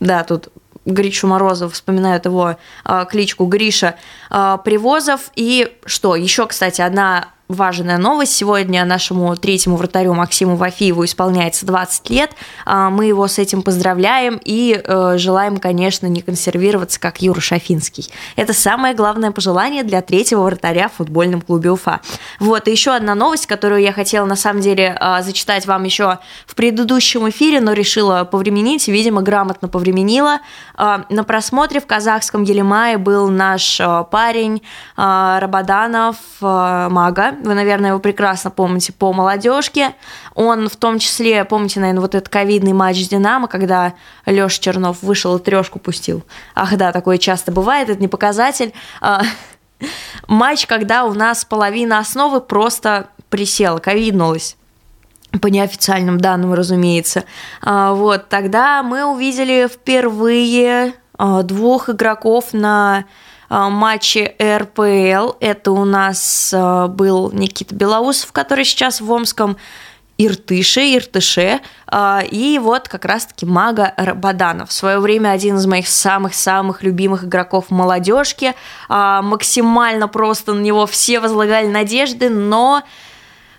Да, 0.00 0.24
тут 0.24 0.48
Гришу 0.86 1.26
Морозов, 1.26 1.74
вспоминают 1.74 2.24
его 2.24 2.56
э, 2.84 3.06
кличку 3.10 3.44
Гриша 3.44 3.96
э, 4.30 4.58
Привозов. 4.64 5.30
И 5.36 5.76
что, 5.84 6.16
еще, 6.16 6.46
кстати, 6.46 6.80
одна 6.80 7.28
важная 7.48 7.98
новость. 7.98 8.34
Сегодня 8.34 8.84
нашему 8.84 9.36
третьему 9.36 9.76
вратарю 9.76 10.14
Максиму 10.14 10.56
Вафиеву 10.56 11.04
исполняется 11.04 11.66
20 11.66 12.10
лет. 12.10 12.30
А, 12.64 12.88
мы 12.88 13.04
его 13.06 13.28
с 13.28 13.38
этим 13.38 13.62
поздравляем 13.62 14.40
и 14.42 14.80
э, 14.82 15.14
желаем, 15.18 15.58
конечно, 15.58 16.06
не 16.06 16.22
консервироваться, 16.22 16.98
как 16.98 17.20
Юра 17.20 17.40
Шафинский. 17.40 18.08
Это 18.36 18.54
самое 18.54 18.94
главное 18.94 19.30
пожелание 19.30 19.82
для 19.82 20.00
третьего 20.00 20.42
вратаря 20.42 20.88
в 20.88 20.94
футбольном 20.94 21.42
клубе 21.42 21.70
Уфа. 21.70 22.00
Вот, 22.40 22.66
и 22.66 22.70
еще 22.70 22.92
одна 22.92 23.14
новость, 23.14 23.46
которую 23.46 23.82
я 23.82 23.92
хотела, 23.92 24.24
на 24.24 24.36
самом 24.36 24.62
деле, 24.62 24.96
а, 24.98 25.20
зачитать 25.20 25.66
вам 25.66 25.84
еще 25.84 26.18
в 26.46 26.54
предыдущем 26.54 27.28
эфире, 27.28 27.60
но 27.60 27.74
решила 27.74 28.24
повременить, 28.24 28.88
видимо, 28.88 29.20
грамотно 29.20 29.68
повременила. 29.68 30.40
А, 30.76 31.04
на 31.10 31.24
просмотре 31.24 31.80
в 31.80 31.86
казахском 31.86 32.42
Елемае 32.42 32.96
был 32.96 33.28
наш 33.28 33.80
парень 34.10 34.62
Рабаданов 34.96 36.16
Мага, 36.40 37.33
вы, 37.42 37.54
наверное, 37.54 37.90
его 37.90 37.98
прекрасно 37.98 38.50
помните 38.50 38.92
по 38.92 39.12
молодежке. 39.12 39.94
Он 40.34 40.68
в 40.68 40.76
том 40.76 40.98
числе, 40.98 41.44
помните, 41.44 41.80
наверное, 41.80 42.02
вот 42.02 42.14
этот 42.14 42.28
ковидный 42.28 42.72
матч 42.72 43.04
с 43.04 43.08
Динамо, 43.08 43.48
когда 43.48 43.94
Леша 44.26 44.60
Чернов 44.60 45.02
вышел 45.02 45.36
и 45.36 45.42
трешку 45.42 45.78
пустил. 45.78 46.22
Ах 46.54 46.76
да, 46.76 46.92
такое 46.92 47.18
часто 47.18 47.52
бывает, 47.52 47.88
это 47.88 48.00
не 48.00 48.08
показатель. 48.08 48.72
А, 49.00 49.22
матч, 50.28 50.66
когда 50.66 51.04
у 51.04 51.14
нас 51.14 51.44
половина 51.44 51.98
основы 51.98 52.40
просто 52.40 53.08
присела, 53.30 53.78
ковиднулась 53.78 54.56
по 55.40 55.48
неофициальным 55.48 56.18
данным, 56.18 56.54
разумеется. 56.54 57.24
А, 57.60 57.92
вот, 57.92 58.28
тогда 58.28 58.82
мы 58.82 59.04
увидели 59.04 59.68
впервые 59.68 60.94
а, 61.16 61.42
двух 61.42 61.90
игроков 61.90 62.52
на 62.52 63.04
матчи 63.70 64.34
РПЛ. 64.40 65.36
Это 65.40 65.70
у 65.70 65.84
нас 65.84 66.52
был 66.52 67.30
Никита 67.32 67.74
Белоусов, 67.74 68.32
который 68.32 68.64
сейчас 68.64 69.00
в 69.00 69.10
Омском 69.10 69.56
Иртыше, 70.16 70.80
Иртыше, 70.96 71.60
и 72.30 72.60
вот 72.62 72.88
как 72.88 73.04
раз-таки 73.04 73.46
Мага 73.46 73.92
Баданов. 74.14 74.68
В 74.68 74.72
свое 74.72 75.00
время 75.00 75.30
один 75.30 75.56
из 75.56 75.66
моих 75.66 75.88
самых-самых 75.88 76.84
любимых 76.84 77.24
игроков 77.24 77.70
молодежки. 77.70 78.54
Максимально 78.88 80.06
просто 80.06 80.52
на 80.52 80.60
него 80.60 80.86
все 80.86 81.18
возлагали 81.18 81.66
надежды, 81.66 82.30
но 82.30 82.82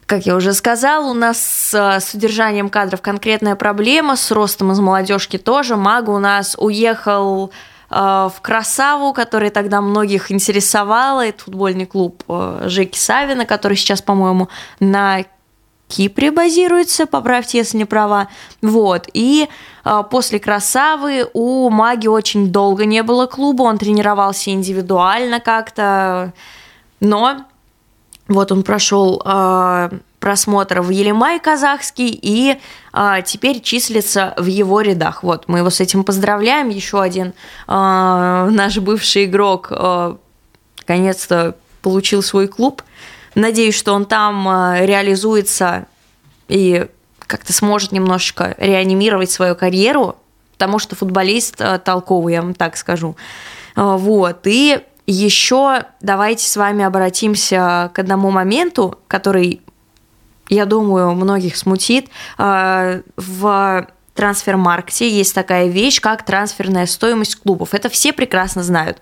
как 0.05 0.25
я 0.25 0.35
уже 0.35 0.53
сказала, 0.53 1.09
у 1.09 1.13
нас 1.13 1.39
с 1.73 2.13
удержанием 2.13 2.69
кадров 2.69 3.01
конкретная 3.01 3.55
проблема, 3.55 4.15
с 4.15 4.31
ростом 4.31 4.71
из 4.71 4.79
молодежки 4.79 5.37
тоже. 5.37 5.75
Мага 5.75 6.11
у 6.11 6.19
нас 6.19 6.55
уехал 6.57 7.51
в 7.89 8.35
Красаву, 8.41 9.13
который 9.13 9.49
тогда 9.49 9.81
многих 9.81 10.31
интересовала. 10.31 11.25
Это 11.25 11.43
футбольный 11.43 11.85
клуб 11.85 12.23
э, 12.27 12.63
Жеки 12.65 12.97
Савина, 12.97 13.45
который 13.45 13.77
сейчас, 13.77 14.01
по-моему, 14.01 14.49
на 14.79 15.23
Кипре 15.87 16.31
базируется, 16.31 17.05
поправьте, 17.05 17.59
если 17.59 17.77
не 17.77 17.85
права. 17.85 18.27
Вот. 18.61 19.07
И 19.13 19.47
э, 19.83 20.03
после 20.09 20.39
Красавы 20.39 21.29
у 21.33 21.69
Маги 21.69 22.07
очень 22.07 22.51
долго 22.51 22.85
не 22.85 23.03
было 23.03 23.27
клуба, 23.27 23.63
он 23.63 23.77
тренировался 23.77 24.49
индивидуально 24.49 25.39
как-то, 25.39 26.33
но 26.99 27.45
вот 28.27 28.51
он 28.51 28.63
прошел 28.63 29.21
э, 29.23 29.89
просмотр 30.25 30.81
в 30.81 30.89
Елимай 30.89 31.39
казахский 31.39 32.09
и 32.19 32.57
э, 32.93 33.15
теперь 33.23 33.61
числится 33.61 34.33
в 34.37 34.47
его 34.47 34.81
рядах. 34.81 35.21
Вот, 35.21 35.47
мы 35.47 35.59
его 35.59 35.69
с 35.69 35.79
этим 35.79 36.03
поздравляем. 36.03 36.69
Еще 36.69 36.99
один 36.99 37.27
э, 37.27 37.33
наш 37.67 38.79
бывший 38.79 39.25
игрок 39.25 39.67
э, 39.69 40.15
наконец-то 40.79 41.55
получил 41.83 42.23
свой 42.23 42.47
клуб. 42.47 42.81
Надеюсь, 43.35 43.75
что 43.75 43.93
он 43.93 44.05
там 44.05 44.49
э, 44.49 44.87
реализуется 44.87 45.85
и 46.47 46.87
как-то 47.19 47.53
сможет 47.53 47.91
немножечко 47.91 48.55
реанимировать 48.57 49.29
свою 49.29 49.55
карьеру, 49.55 50.15
потому 50.53 50.79
что 50.79 50.95
футболист 50.95 51.61
э, 51.61 51.77
толковый, 51.77 52.33
я 52.33 52.41
вам 52.41 52.55
так 52.55 52.77
скажу. 52.77 53.15
Э, 53.75 53.95
вот, 53.95 54.39
и 54.45 54.79
еще 55.05 55.83
давайте 56.01 56.47
с 56.47 56.57
вами 56.57 56.83
обратимся 56.83 57.91
к 57.93 57.99
одному 57.99 58.31
моменту, 58.31 58.97
который, 59.07 59.61
я 60.49 60.65
думаю, 60.65 61.13
многих 61.13 61.57
смутит. 61.57 62.07
А, 62.37 63.01
в 63.17 63.87
трансфер-маркете 64.13 65.09
есть 65.09 65.35
такая 65.35 65.67
вещь, 65.67 65.99
как 65.99 66.23
трансферная 66.23 66.85
стоимость 66.85 67.35
клубов. 67.35 67.73
Это 67.73 67.89
все 67.89 68.13
прекрасно 68.13 68.63
знают. 68.63 68.99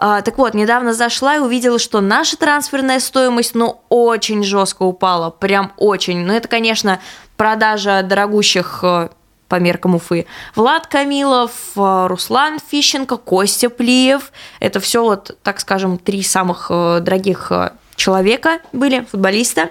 А, 0.00 0.22
так 0.22 0.38
вот, 0.38 0.54
недавно 0.54 0.94
зашла 0.94 1.36
и 1.36 1.40
увидела, 1.40 1.78
что 1.78 2.00
наша 2.00 2.36
трансферная 2.36 3.00
стоимость, 3.00 3.54
ну, 3.54 3.80
очень 3.88 4.44
жестко 4.44 4.84
упала, 4.84 5.30
прям 5.30 5.72
очень. 5.76 6.20
Ну, 6.20 6.32
это, 6.32 6.46
конечно, 6.48 7.00
продажа 7.36 8.02
дорогущих 8.04 8.80
э, 8.82 9.08
по 9.48 9.56
меркам 9.56 9.96
Уфы. 9.96 10.26
Влад 10.54 10.86
Камилов, 10.86 11.50
э, 11.74 12.06
Руслан 12.06 12.58
Фищенко, 12.70 13.16
Костя 13.16 13.70
Плиев. 13.70 14.30
Это 14.60 14.78
все 14.78 15.02
вот, 15.02 15.36
так 15.42 15.58
скажем, 15.58 15.98
три 15.98 16.22
самых 16.22 16.68
э, 16.70 17.00
дорогих 17.00 17.50
человека 17.96 18.60
были, 18.72 19.00
футболиста. 19.10 19.70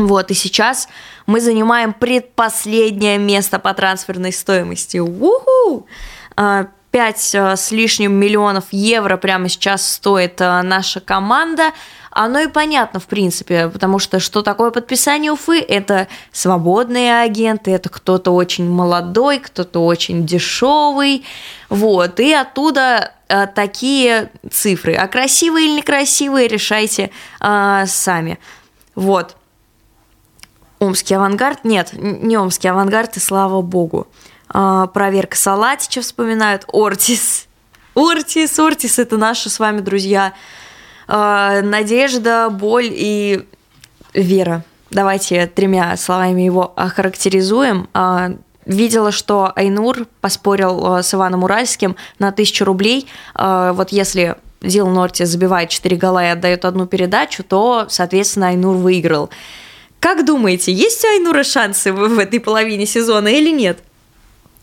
Вот, 0.00 0.30
и 0.30 0.34
сейчас 0.34 0.88
мы 1.26 1.40
занимаем 1.40 1.92
предпоследнее 1.92 3.18
место 3.18 3.58
по 3.58 3.74
трансферной 3.74 4.32
стоимости. 4.32 4.98
Уху! 4.98 5.86
5 6.36 7.34
с 7.34 7.70
лишним 7.70 8.14
миллионов 8.14 8.64
евро 8.72 9.16
прямо 9.16 9.48
сейчас 9.48 9.88
стоит 9.88 10.40
наша 10.40 11.00
команда 11.00 11.72
оно 12.10 12.40
и 12.40 12.48
понятно, 12.48 12.98
в 12.98 13.06
принципе, 13.06 13.68
потому 13.68 13.98
что 14.00 14.18
что 14.18 14.42
такое 14.42 14.70
подписание 14.72 15.30
Уфы? 15.30 15.60
Это 15.60 16.08
свободные 16.32 17.20
агенты, 17.20 17.70
это 17.70 17.88
кто-то 17.88 18.32
очень 18.32 18.68
молодой, 18.68 19.38
кто-то 19.38 19.84
очень 19.84 20.26
дешевый, 20.26 21.24
вот, 21.68 22.18
и 22.18 22.32
оттуда 22.32 23.12
э, 23.28 23.46
такие 23.46 24.30
цифры. 24.50 24.94
А 24.94 25.06
красивые 25.06 25.66
или 25.66 25.76
некрасивые 25.78 26.48
решайте 26.48 27.10
э, 27.40 27.84
сами. 27.86 28.40
Вот. 28.96 29.36
Омский 30.80 31.14
авангард? 31.14 31.64
Нет, 31.64 31.90
не 31.92 32.36
омский 32.36 32.68
авангард, 32.68 33.16
и 33.16 33.20
слава 33.20 33.60
богу. 33.60 34.08
Э, 34.52 34.86
проверка 34.92 35.36
Салатича 35.36 36.00
вспоминают. 36.00 36.64
Ортис. 36.72 37.46
Ортис, 37.94 38.58
Ортис, 38.58 38.98
это 38.98 39.16
наши 39.16 39.50
с 39.50 39.58
вами 39.58 39.80
друзья. 39.80 40.32
А, 41.12 41.60
надежда, 41.60 42.48
боль 42.50 42.88
и 42.90 43.46
вера. 44.14 44.64
Давайте 44.90 45.46
тремя 45.46 45.96
словами 45.96 46.42
его 46.42 46.72
охарактеризуем. 46.76 47.88
А, 47.92 48.30
видела, 48.64 49.10
что 49.10 49.52
Айнур 49.56 50.06
поспорил 50.20 50.86
а, 50.86 51.02
с 51.02 51.12
Иваном 51.12 51.42
Уральским 51.42 51.96
на 52.18 52.30
тысячу 52.30 52.64
рублей. 52.64 53.08
Вот 53.34 53.90
если 53.90 54.36
Дил 54.62 54.88
Норти 54.88 55.24
забивает 55.24 55.70
4 55.70 55.96
гола 55.96 56.24
и 56.24 56.28
отдает 56.28 56.64
одну 56.64 56.86
передачу, 56.86 57.42
то, 57.42 57.86
соответственно, 57.88 58.48
Айнур 58.48 58.76
выиграл. 58.76 59.30
Как 60.00 60.24
думаете, 60.24 60.72
есть 60.72 61.04
у 61.04 61.08
Айнура 61.08 61.44
шансы 61.44 61.92
в 61.92 62.18
этой 62.18 62.40
половине 62.40 62.86
сезона 62.86 63.28
или 63.28 63.50
нет? 63.50 63.78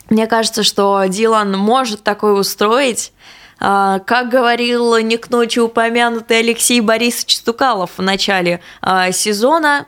Мне 0.10 0.26
кажется, 0.26 0.63
что 0.63 1.04
Дилан 1.08 1.52
может 1.52 2.04
такое 2.04 2.34
устроить. 2.34 3.12
А, 3.60 4.00
как 4.00 4.30
говорил 4.30 4.97
не 4.97 5.17
к 5.17 5.30
ночи 5.30 5.60
упомянутый 5.60 6.39
Алексей 6.39 6.82
Борисович 6.82 7.38
Стукалов 7.38 7.91
в 7.97 8.02
начале 8.02 8.62
а, 8.82 9.12
сезона, 9.12 9.88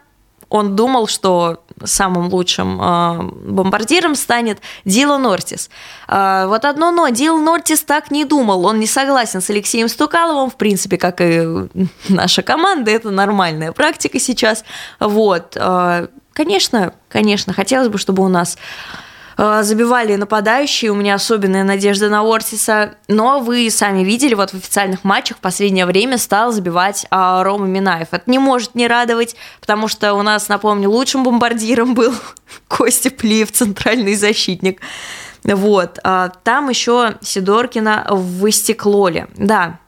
он 0.49 0.75
думал, 0.75 1.07
что 1.07 1.63
самым 1.85 2.29
лучшим 2.29 2.79
э, 2.81 3.21
бомбардиром 3.51 4.15
станет 4.15 4.59
Дилан 4.85 5.25
Ортис. 5.25 5.69
Э, 6.07 6.45
вот 6.47 6.65
одно 6.65 6.91
но, 6.91 7.09
Дилан 7.09 7.47
Ортис 7.47 7.81
так 7.81 8.11
не 8.11 8.25
думал, 8.25 8.65
он 8.65 8.79
не 8.79 8.87
согласен 8.87 9.41
с 9.41 9.49
Алексеем 9.49 9.87
Стукаловым, 9.87 10.49
в 10.49 10.55
принципе, 10.55 10.97
как 10.97 11.21
и 11.21 11.67
наша 12.09 12.41
команда, 12.41 12.91
это 12.91 13.11
нормальная 13.11 13.71
практика 13.71 14.19
сейчас. 14.19 14.63
Вот, 14.99 15.55
э, 15.55 16.07
конечно, 16.33 16.93
конечно, 17.09 17.53
хотелось 17.53 17.89
бы, 17.89 17.97
чтобы 17.97 18.23
у 18.23 18.29
нас 18.29 18.57
забивали 19.39 20.15
нападающие, 20.15 20.91
у 20.91 20.95
меня 20.95 21.15
особенная 21.15 21.63
надежда 21.63 22.09
на 22.09 22.23
Ортиса, 22.23 22.95
но 23.07 23.39
вы 23.39 23.69
сами 23.69 24.03
видели, 24.03 24.33
вот 24.33 24.51
в 24.51 24.55
официальных 24.55 25.05
матчах 25.05 25.37
в 25.37 25.39
последнее 25.39 25.85
время 25.85 26.17
стал 26.17 26.51
забивать 26.51 27.05
а, 27.09 27.41
Рома 27.43 27.65
Минаев. 27.65 28.09
Это 28.11 28.29
не 28.29 28.37
может 28.37 28.75
не 28.75 28.87
радовать, 28.87 29.37
потому 29.61 29.87
что 29.87 30.13
у 30.15 30.23
нас, 30.23 30.49
напомню, 30.49 30.89
лучшим 30.89 31.23
бомбардиром 31.23 31.93
был 31.93 32.13
Костя 32.67 33.11
Плиев, 33.11 33.51
центральный 33.53 34.15
защитник. 34.15 34.81
Вот. 35.45 35.99
А, 36.03 36.29
там 36.43 36.67
еще 36.67 37.15
Сидоркина 37.21 38.07
в 38.09 38.49
Истеклоле. 38.49 39.29
Да, 39.37 39.79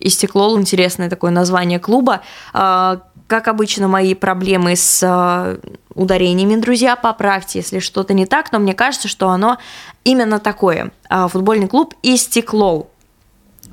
Истеклол, 0.00 0.58
интересное 0.58 1.08
такое 1.08 1.30
название 1.30 1.78
клуба. 1.78 2.22
А, 2.52 3.02
как 3.26 3.48
обычно, 3.48 3.88
мои 3.88 4.14
проблемы 4.14 4.76
с 4.76 5.02
э, 5.02 5.58
ударениями, 5.94 6.60
друзья, 6.60 6.94
поправьте, 6.94 7.58
если 7.58 7.80
что-то 7.80 8.14
не 8.14 8.26
так, 8.26 8.52
но 8.52 8.58
мне 8.58 8.74
кажется, 8.74 9.08
что 9.08 9.30
оно 9.30 9.58
именно 10.04 10.38
такое. 10.38 10.92
А, 11.08 11.26
футбольный 11.26 11.66
клуб 11.66 11.94
«Истеклол». 12.02 12.90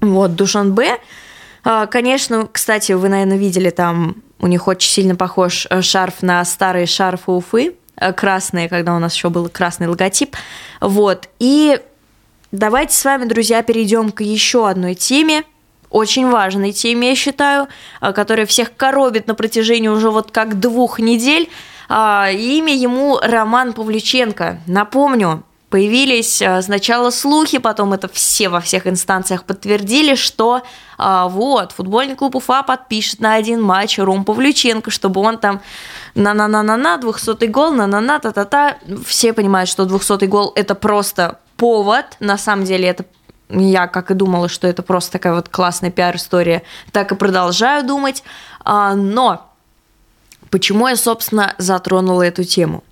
Вот, 0.01 0.35
Душанбе. 0.35 0.97
А, 1.63 1.85
конечно, 1.85 2.47
кстати, 2.51 2.93
вы, 2.93 3.09
наверное, 3.09 3.37
видели 3.37 3.69
там, 3.69 4.15
у 4.39 4.47
них 4.47 4.67
очень 4.67 4.89
сильно 4.89 5.15
похож 5.15 5.67
э, 5.69 5.81
шарф 5.81 6.23
на 6.23 6.43
старые 6.45 6.87
шарфы 6.87 7.31
Уфы, 7.31 7.75
э, 7.97 8.11
красные, 8.11 8.69
когда 8.69 8.95
у 8.95 8.99
нас 8.99 9.13
еще 9.13 9.29
был 9.29 9.49
красный 9.49 9.87
логотип. 9.87 10.35
Вот, 10.81 11.29
и 11.37 11.79
давайте 12.51 12.95
с 12.95 13.05
вами, 13.05 13.25
друзья, 13.25 13.61
перейдем 13.61 14.11
к 14.11 14.21
еще 14.21 14.67
одной 14.67 14.95
теме– 14.95 15.43
очень 15.93 16.29
важной 16.29 16.73
теме, 16.73 17.09
я 17.09 17.15
считаю, 17.15 17.67
а, 18.01 18.11
которая 18.11 18.45
всех 18.45 18.75
коробит 18.75 19.27
на 19.27 19.35
протяжении 19.35 19.87
уже 19.87 20.09
вот 20.09 20.31
как 20.31 20.59
двух 20.59 20.99
недель. 20.99 21.49
А, 21.87 22.29
имя 22.31 22.75
ему 22.75 23.19
Роман 23.21 23.73
Павлюченко. 23.73 24.59
Напомню, 24.65 25.43
появились 25.69 26.41
а, 26.41 26.63
сначала 26.63 27.11
слухи, 27.11 27.59
потом 27.59 27.93
это 27.93 28.07
все 28.07 28.49
во 28.49 28.59
всех 28.59 28.87
инстанциях 28.87 29.43
подтвердили, 29.43 30.15
что 30.15 30.63
вот, 30.97 31.71
футбольный 31.71 32.15
клуб 32.15 32.35
Уфа 32.35 32.61
подпишет 32.63 33.19
на 33.19 33.33
один 33.33 33.61
матч 33.61 33.97
Ром 33.97 34.23
Павлюченко, 34.25 34.89
чтобы 34.89 35.21
он 35.21 35.37
там 35.37 35.59
на-на-на-на-на, 36.15 36.97
200-й 36.97 37.47
гол, 37.47 37.71
на-на-на, 37.71 38.19
та-та-та. 38.19 38.77
Все 39.05 39.33
понимают, 39.33 39.69
что 39.69 39.83
200-й 39.83 40.27
гол– 40.27 40.53
это 40.55 40.75
просто 40.75 41.39
повод, 41.57 42.05
на 42.19 42.37
самом 42.37 42.63
деле 42.65 42.87
это 42.87 43.05
я 43.59 43.87
как 43.87 44.11
и 44.11 44.13
думала, 44.13 44.49
что 44.49 44.67
это 44.67 44.83
просто 44.83 45.13
такая 45.13 45.33
вот 45.33 45.49
классная 45.49 45.91
пиар-история, 45.91 46.63
так 46.91 47.11
и 47.11 47.15
продолжаю 47.15 47.85
думать. 47.85 48.23
А, 48.63 48.95
но 48.95 49.49
почему 50.49 50.87
я, 50.87 50.95
собственно, 50.95 51.55
затронула 51.57 52.23
эту 52.23 52.43
тему? 52.43 52.83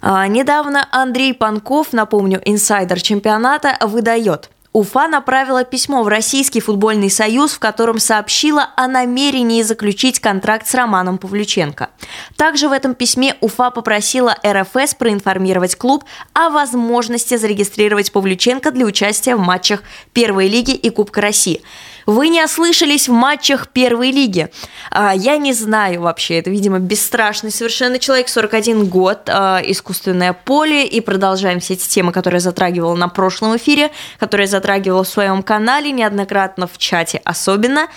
А, 0.00 0.26
недавно 0.26 0.86
Андрей 0.90 1.34
Панков, 1.34 1.92
напомню, 1.92 2.40
инсайдер 2.44 3.00
чемпионата, 3.00 3.76
выдает. 3.80 4.50
Уфа 4.72 5.08
направила 5.08 5.64
письмо 5.64 6.02
в 6.02 6.08
Российский 6.08 6.60
футбольный 6.60 7.10
союз, 7.10 7.52
в 7.52 7.58
котором 7.58 7.98
сообщила 7.98 8.68
о 8.76 8.86
намерении 8.86 9.62
заключить 9.62 10.20
контракт 10.20 10.66
с 10.66 10.74
Романом 10.74 11.16
Павлюченко. 11.16 11.88
Также 12.36 12.68
в 12.68 12.72
этом 12.72 12.94
письме 12.94 13.34
Уфа 13.40 13.70
попросила 13.70 14.36
РФС 14.46 14.94
проинформировать 14.94 15.76
клуб 15.76 16.04
о 16.34 16.50
возможности 16.50 17.36
зарегистрировать 17.36 18.12
Павлюченко 18.12 18.70
для 18.70 18.84
участия 18.84 19.36
в 19.36 19.40
матчах 19.40 19.82
Первой 20.12 20.48
лиги 20.48 20.72
и 20.72 20.90
Кубка 20.90 21.22
России. 21.22 21.62
Вы 22.08 22.30
не 22.30 22.42
ослышались 22.42 23.06
в 23.06 23.12
матчах 23.12 23.68
первой 23.68 24.10
лиги. 24.12 24.48
А, 24.90 25.14
я 25.14 25.36
не 25.36 25.52
знаю 25.52 26.00
вообще, 26.00 26.38
это, 26.38 26.48
видимо, 26.48 26.78
бесстрашный 26.78 27.50
совершенно 27.50 27.98
человек, 27.98 28.30
41 28.30 28.86
год, 28.86 29.28
а, 29.28 29.60
искусственное 29.62 30.32
поле, 30.32 30.86
и 30.86 31.02
продолжаем 31.02 31.60
все 31.60 31.74
эти 31.74 31.86
темы, 31.86 32.12
которые 32.12 32.38
я 32.38 32.42
затрагивала 32.42 32.94
на 32.94 33.08
прошлом 33.08 33.58
эфире, 33.58 33.90
которые 34.18 34.46
я 34.46 34.50
затрагивала 34.50 35.04
в 35.04 35.08
своем 35.08 35.42
канале, 35.42 35.92
неоднократно 35.92 36.66
в 36.66 36.78
чате 36.78 37.20
особенно. 37.24 37.88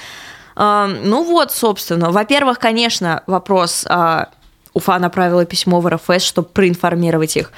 А, 0.58 0.88
ну 0.88 1.24
вот, 1.24 1.54
собственно, 1.54 2.12
во-первых, 2.12 2.60
конечно, 2.60 3.24
вопрос, 3.28 3.88
Уфа 4.74 5.00
направила 5.00 5.46
письмо 5.46 5.80
в 5.80 5.88
РФС, 5.88 6.22
чтобы 6.22 6.50
проинформировать 6.50 7.38
их. 7.38 7.54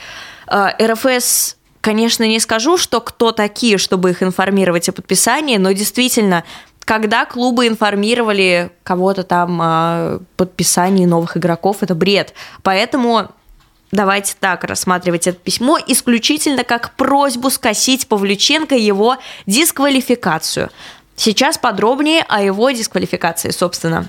РФС 0.52 1.58
Конечно, 1.84 2.26
не 2.26 2.40
скажу, 2.40 2.78
что 2.78 3.02
кто 3.02 3.34
такие, 3.34 3.78
чтобы 3.78 4.12
их 4.12 4.24
информировать 4.24 4.88
о 4.88 4.94
подписании, 4.94 5.58
но 5.58 5.74
действительно, 5.74 6.46
когда 6.86 7.26
клубы 7.26 7.68
информировали 7.68 8.72
кого-то 8.84 9.24
там 9.24 9.60
о 9.62 10.20
подписании 10.38 11.06
новых 11.06 11.36
игроков, 11.36 11.84
это 11.84 11.94
бред. 11.94 12.36
Поэтому 12.62 13.32
давайте 13.92 14.36
так 14.40 14.64
рассматривать 14.64 15.28
это 15.28 15.38
письмо 15.38 15.78
исключительно 15.86 16.64
как 16.64 16.96
просьбу 16.96 17.50
скосить 17.50 18.08
Павлюченко 18.08 18.76
его 18.76 19.18
дисквалификацию. 19.46 20.70
Сейчас 21.18 21.58
подробнее 21.58 22.24
о 22.30 22.42
его 22.42 22.72
дисквалификации, 22.72 23.50
собственно. 23.50 24.08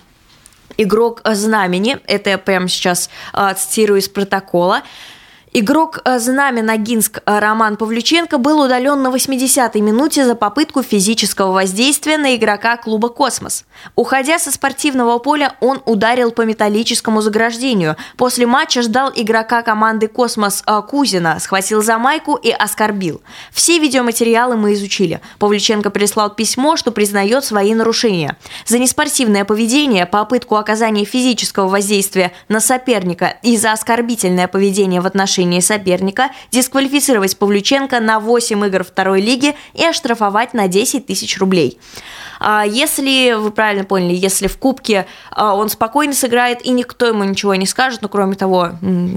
Игрок 0.76 1.22
знамени, 1.24 1.98
это 2.06 2.30
я 2.30 2.38
прямо 2.38 2.68
сейчас 2.68 3.10
э, 3.32 3.52
цитирую 3.56 3.98
из 3.98 4.08
протокола, 4.08 4.82
Игрок 5.56 6.00
э, 6.04 6.18
знамя 6.18 6.64
Ногинск 6.64 7.22
э, 7.24 7.38
Роман 7.38 7.76
Павлюченко 7.76 8.38
был 8.38 8.60
удален 8.60 9.00
на 9.02 9.06
80-й 9.06 9.80
минуте 9.80 10.26
за 10.26 10.34
попытку 10.34 10.82
физического 10.82 11.52
воздействия 11.52 12.18
на 12.18 12.34
игрока 12.34 12.76
клуба 12.76 13.08
«Космос». 13.08 13.64
Уходя 13.94 14.40
со 14.40 14.50
спортивного 14.50 15.16
поля, 15.20 15.54
он 15.60 15.80
ударил 15.86 16.32
по 16.32 16.42
металлическому 16.42 17.20
заграждению. 17.20 17.94
После 18.16 18.46
матча 18.46 18.82
ждал 18.82 19.12
игрока 19.14 19.62
команды 19.62 20.08
«Космос» 20.08 20.64
э, 20.66 20.82
Кузина, 20.90 21.38
схватил 21.38 21.84
за 21.84 21.98
майку 21.98 22.34
и 22.34 22.50
оскорбил. 22.50 23.22
Все 23.52 23.78
видеоматериалы 23.78 24.56
мы 24.56 24.72
изучили. 24.72 25.20
Павлюченко 25.38 25.90
прислал 25.90 26.30
письмо, 26.30 26.76
что 26.76 26.90
признает 26.90 27.44
свои 27.44 27.76
нарушения. 27.76 28.36
За 28.66 28.80
неспортивное 28.80 29.44
поведение, 29.44 30.04
попытку 30.04 30.56
оказания 30.56 31.04
физического 31.04 31.68
воздействия 31.68 32.32
на 32.48 32.58
соперника 32.58 33.36
и 33.44 33.56
за 33.56 33.70
оскорбительное 33.70 34.48
поведение 34.48 35.00
в 35.00 35.06
отношении 35.06 35.43
отношении 35.44 35.60
соперника, 35.60 36.30
дисквалифицировать 36.50 37.36
Павлюченко 37.38 38.00
на 38.00 38.18
8 38.18 38.66
игр 38.66 38.84
второй 38.84 39.20
лиги 39.20 39.54
и 39.74 39.84
оштрафовать 39.84 40.54
на 40.54 40.68
10 40.68 41.06
тысяч 41.06 41.38
рублей. 41.38 41.78
А 42.40 42.64
если, 42.64 43.34
вы 43.34 43.50
правильно 43.50 43.84
поняли, 43.84 44.14
если 44.14 44.48
в 44.48 44.58
Кубке 44.58 45.06
а, 45.30 45.54
он 45.54 45.68
спокойно 45.68 46.12
сыграет 46.12 46.64
и 46.66 46.70
никто 46.70 47.06
ему 47.06 47.24
ничего 47.24 47.54
не 47.54 47.66
скажет, 47.66 48.02
ну, 48.02 48.08
кроме 48.08 48.34
того, 48.34 48.70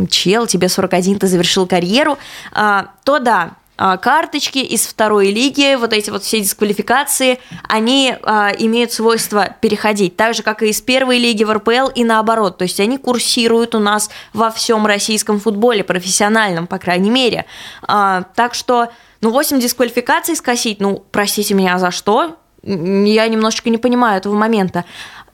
чел, 0.09 0.47
тебе 0.47 0.69
41, 0.69 1.19
ты 1.19 1.27
завершил 1.27 1.67
карьеру, 1.67 2.17
а, 2.51 2.87
то 3.03 3.19
да, 3.19 3.51
карточки 3.77 4.57
из 4.57 4.87
второй 4.87 5.31
лиги, 5.31 5.75
вот 5.75 5.93
эти 5.93 6.09
вот 6.09 6.23
все 6.23 6.39
дисквалификации, 6.39 7.39
они 7.67 8.15
а, 8.23 8.49
имеют 8.57 8.91
свойство 8.91 9.55
переходить, 9.61 10.15
так 10.15 10.33
же, 10.33 10.41
как 10.41 10.63
и 10.63 10.69
из 10.69 10.81
первой 10.81 11.19
лиги 11.19 11.43
в 11.43 11.53
РПЛ 11.53 11.89
и 11.93 12.03
наоборот. 12.03 12.57
То 12.57 12.63
есть 12.63 12.79
они 12.79 12.97
курсируют 12.97 13.75
у 13.75 13.79
нас 13.79 14.09
во 14.33 14.49
всем 14.49 14.85
российском 14.87 15.39
футболе, 15.39 15.83
профессиональном, 15.83 16.65
по 16.65 16.79
крайней 16.79 17.11
мере. 17.11 17.45
А, 17.83 18.23
так 18.35 18.55
что, 18.55 18.89
ну, 19.21 19.29
8 19.29 19.59
дисквалификаций 19.59 20.35
скосить, 20.35 20.79
ну, 20.79 21.03
простите 21.11 21.53
меня, 21.53 21.77
за 21.77 21.91
что? 21.91 22.37
Я 22.63 23.27
немножечко 23.27 23.69
не 23.69 23.77
понимаю 23.77 24.17
этого 24.17 24.33
момента. 24.33 24.85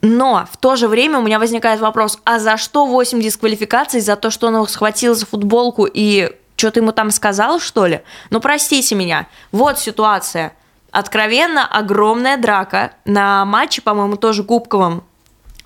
Но 0.01 0.45
в 0.51 0.57
то 0.57 0.75
же 0.75 0.89
время 0.89 1.19
у 1.19 1.21
меня 1.21 1.39
возникает 1.39 1.79
вопрос, 1.79 2.19
а 2.25 2.37
за 2.39 2.57
что 2.57 2.85
8 2.85 3.21
дисквалификаций? 3.21 4.01
За 4.01 4.17
то, 4.17 4.29
что 4.29 4.47
он 4.47 4.67
схватил 4.67 5.15
за 5.15 5.25
футболку 5.25 5.85
и 5.85 6.29
что 6.63 6.71
ты 6.71 6.79
ему 6.79 6.93
там 6.93 7.11
сказал, 7.11 7.59
что 7.59 7.87
ли? 7.87 8.03
Ну, 8.29 8.39
простите 8.39 8.95
меня. 8.95 9.27
Вот 9.51 9.79
ситуация. 9.79 10.53
Откровенно 10.91 11.67
огромная 11.67 12.37
драка 12.37 12.93
на 13.03 13.43
матче, 13.43 13.81
по-моему, 13.81 14.15
тоже 14.15 14.45
кубковом. 14.45 15.03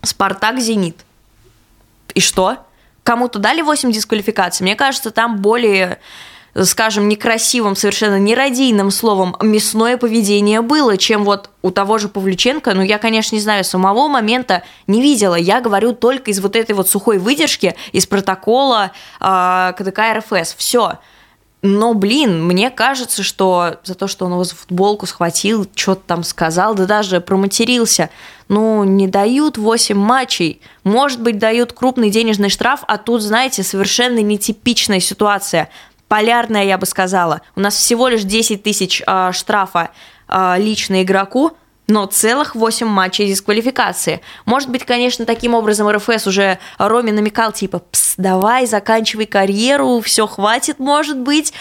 Спартак-Зенит. 0.02 1.06
И 2.16 2.20
что? 2.20 2.66
Кому-то 3.04 3.38
дали 3.38 3.62
8 3.62 3.92
дисквалификаций? 3.92 4.64
Мне 4.64 4.76
кажется, 4.76 5.12
там 5.12 5.38
более 5.38 6.00
скажем, 6.64 7.08
некрасивым, 7.08 7.76
совершенно 7.76 8.18
нерадийным 8.20 8.92
словом 8.92 9.36
мясное 9.42 9.98
поведение 9.98 10.62
было, 10.62 10.98
чем 10.98 11.24
вот 11.24 11.50
у 11.62 11.72
того 11.72 11.98
же 11.98 12.10
Павлюченко. 12.10 12.74
Ну, 12.74 12.82
я, 12.82 12.98
конечно, 12.98 13.36
не 13.36 13.42
знаю, 13.42 13.64
самого 13.64 14.08
момента 14.08 14.64
не 14.88 15.02
видела. 15.02 15.36
Я 15.36 15.62
говорю 15.62 15.94
только 15.94 16.32
из 16.32 16.40
вот 16.40 16.56
этой 16.56 16.74
вот 16.74 16.90
сухой 16.90 17.18
выдержки, 17.18 17.76
из 17.92 18.06
протокола 18.06 18.92
э, 19.20 19.74
КДК 19.78 20.00
РФС. 20.18 20.56
Все. 20.56 21.00
Но, 21.64 21.96
блин, 21.96 22.46
мне 22.46 22.70
кажется, 22.70 23.24
что 23.24 23.78
за 23.84 23.96
то, 23.96 24.08
что 24.08 24.26
он 24.26 24.34
его 24.34 24.44
за 24.44 24.56
футболку 24.56 25.08
схватил, 25.08 25.68
что-то 25.76 26.02
там 26.06 26.24
сказал, 26.24 26.76
да 26.76 26.86
даже 26.86 27.20
проматерился, 27.20 28.12
ну, 28.48 28.84
не 28.84 29.08
дают 29.08 29.58
8 29.58 29.98
матчей. 29.98 30.62
Может 30.84 31.20
быть, 31.22 31.40
дают 31.40 31.74
крупный 31.74 32.12
денежный 32.12 32.50
штраф, 32.50 32.84
а 32.88 32.98
тут, 32.98 33.22
знаете, 33.22 33.64
совершенно 33.64 34.20
нетипичная 34.20 35.00
ситуация 35.00 35.70
полярная, 36.08 36.64
я 36.64 36.78
бы 36.78 36.86
сказала. 36.86 37.42
У 37.56 37.60
нас 37.60 37.76
всего 37.76 38.08
лишь 38.08 38.24
10 38.24 38.64
тысяч 38.64 39.02
э, 39.06 39.32
штрафа 39.34 39.92
э, 40.28 40.56
лично 40.58 41.04
игроку, 41.04 41.58
но 41.88 42.06
целых 42.06 42.56
8 42.56 42.86
матчей 42.86 43.28
дисквалификации. 43.28 44.22
Может 44.46 44.70
быть, 44.70 44.86
конечно, 44.86 45.26
таким 45.26 45.54
образом 45.54 45.90
РФС 45.90 46.28
уже 46.28 46.60
Роме 46.78 47.14
намекал, 47.14 47.54
типа, 47.54 47.80
Пс, 47.80 48.16
давай, 48.18 48.66
заканчивай 48.68 49.26
карьеру, 49.26 50.02
все 50.02 50.28
хватит, 50.28 50.80
может 50.80 51.18
быть. 51.18 51.54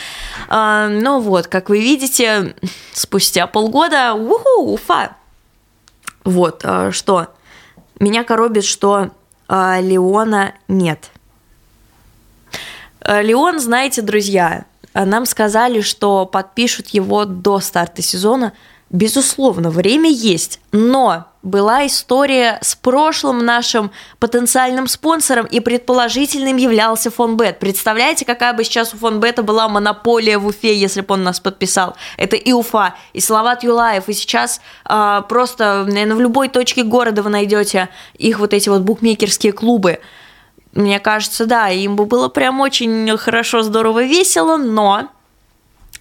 А, 0.48 0.88
ну 0.88 1.20
вот, 1.20 1.46
как 1.46 1.68
вы 1.68 1.78
видите, 1.78 2.56
спустя 2.92 3.46
полгода, 3.46 4.14
уху, 4.14 4.72
Уфа. 4.72 5.16
Вот, 6.24 6.62
а, 6.64 6.90
что? 6.90 7.28
Меня 8.00 8.24
коробит, 8.24 8.64
что 8.64 9.10
а, 9.48 9.80
Леона 9.80 10.54
нет– 10.66 11.10
Леон, 13.06 13.60
знаете, 13.60 14.02
друзья, 14.02 14.64
э, 14.94 15.04
нам 15.04 15.26
сказали, 15.26 15.80
что 15.80 16.26
подпишут 16.26 16.88
его 16.88 17.24
до 17.24 17.60
старта 17.60 18.02
сезона. 18.02 18.52
Безусловно, 18.90 19.70
время 19.70 20.10
есть, 20.10 20.60
но 20.70 21.26
была 21.42 21.86
история 21.86 22.58
с 22.62 22.76
прошлым 22.76 23.44
нашим 23.44 23.90
потенциальным 24.20 24.86
спонсором, 24.86 25.46
и 25.46 25.58
предположительным 25.58 26.56
являлся 26.56 27.10
Фонбет. 27.10 27.58
Представляете, 27.58 28.24
какая 28.24 28.52
бы 28.52 28.62
сейчас 28.62 28.94
у 28.94 28.96
Фонбета 28.96 29.42
была 29.42 29.68
монополия 29.68 30.38
в 30.38 30.46
Уфе, 30.46 30.76
если 30.76 31.00
бы 31.00 31.14
он 31.14 31.24
нас 31.24 31.40
подписал? 31.40 31.96
Это 32.16 32.36
и 32.36 32.52
Уфа, 32.52 32.94
и 33.12 33.20
Салават 33.20 33.64
Юлаев, 33.64 34.08
и 34.08 34.12
сейчас 34.12 34.60
э, 34.88 35.22
просто, 35.28 35.84
наверное, 35.86 36.16
в 36.16 36.20
любой 36.20 36.48
точке 36.48 36.84
города 36.84 37.22
вы 37.22 37.30
найдете 37.30 37.88
их 38.16 38.38
вот 38.38 38.52
эти 38.52 38.68
вот 38.68 38.82
букмекерские 38.82 39.52
клубы. 39.52 40.00
Мне 40.76 41.00
кажется, 41.00 41.46
да, 41.46 41.70
им 41.70 41.96
бы 41.96 42.04
было 42.04 42.28
прям 42.28 42.60
очень 42.60 43.16
хорошо, 43.16 43.62
здорово, 43.62 44.04
весело, 44.04 44.58
но 44.58 45.08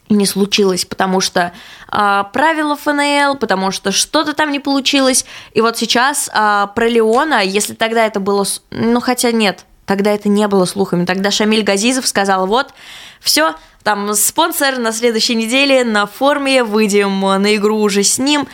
не 0.09 0.25
случилось, 0.25 0.83
потому 0.83 1.21
что 1.21 1.53
э, 1.89 2.23
правила 2.33 2.75
ФНЛ, 2.75 3.37
потому 3.37 3.71
что 3.71 3.93
что-то 3.93 4.33
там 4.33 4.51
не 4.51 4.59
получилось. 4.59 5.25
И 5.53 5.61
вот 5.61 5.77
сейчас 5.77 6.27
э, 6.27 6.67
про 6.75 6.89
Леона, 6.89 7.41
если 7.41 7.73
тогда 7.73 8.05
это 8.05 8.19
было, 8.19 8.45
ну 8.69 8.99
хотя 8.99 9.31
нет, 9.31 9.63
тогда 9.85 10.11
это 10.11 10.27
не 10.27 10.45
было 10.49 10.65
слухами, 10.65 11.05
тогда 11.05 11.31
Шамиль 11.31 11.63
Газизов 11.63 12.05
сказал, 12.05 12.45
вот, 12.45 12.73
все, 13.21 13.55
там 13.81 14.13
спонсор 14.13 14.77
на 14.77 14.91
следующей 14.91 15.35
неделе 15.35 15.85
на 15.85 16.05
форме, 16.05 16.65
выйдем 16.65 17.21
на 17.21 17.55
игру 17.55 17.79
уже 17.79 18.03
с 18.03 18.19
ним. 18.19 18.45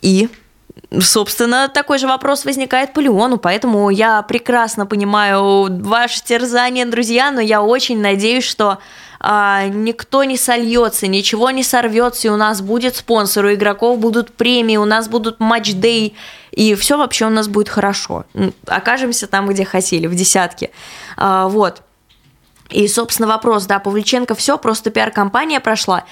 И 0.00 0.28
Собственно, 1.00 1.68
такой 1.68 1.98
же 1.98 2.06
вопрос 2.06 2.44
возникает 2.44 2.92
по 2.92 3.00
Леону, 3.00 3.38
поэтому 3.38 3.88
я 3.88 4.20
прекрасно 4.22 4.84
понимаю 4.84 5.68
ваше 5.82 6.22
терзание, 6.22 6.84
друзья, 6.84 7.30
но 7.30 7.40
я 7.40 7.62
очень 7.62 8.00
надеюсь, 8.00 8.44
что 8.44 8.78
а, 9.18 9.68
никто 9.68 10.24
не 10.24 10.36
сольется, 10.36 11.06
ничего 11.06 11.50
не 11.50 11.62
сорвется, 11.62 12.28
и 12.28 12.30
у 12.30 12.36
нас 12.36 12.60
будет 12.60 12.96
спонсор, 12.96 13.46
у 13.46 13.54
игроков 13.54 13.98
будут 13.98 14.32
премии, 14.32 14.76
у 14.76 14.84
нас 14.84 15.08
будут 15.08 15.40
матч-дей, 15.40 16.14
и 16.50 16.74
все 16.74 16.98
вообще 16.98 17.26
у 17.26 17.30
нас 17.30 17.48
будет 17.48 17.68
хорошо. 17.68 18.24
Окажемся 18.66 19.26
там, 19.26 19.48
где 19.48 19.64
хотели, 19.64 20.06
в 20.06 20.14
десятке. 20.14 20.72
А, 21.16 21.48
вот. 21.48 21.82
И, 22.68 22.86
собственно, 22.88 23.28
вопрос, 23.28 23.64
да, 23.66 23.78
Павлюченко 23.78 24.34
все, 24.34 24.58
просто 24.58 24.90
пиар-компания 24.90 25.60
прошла. 25.60 26.04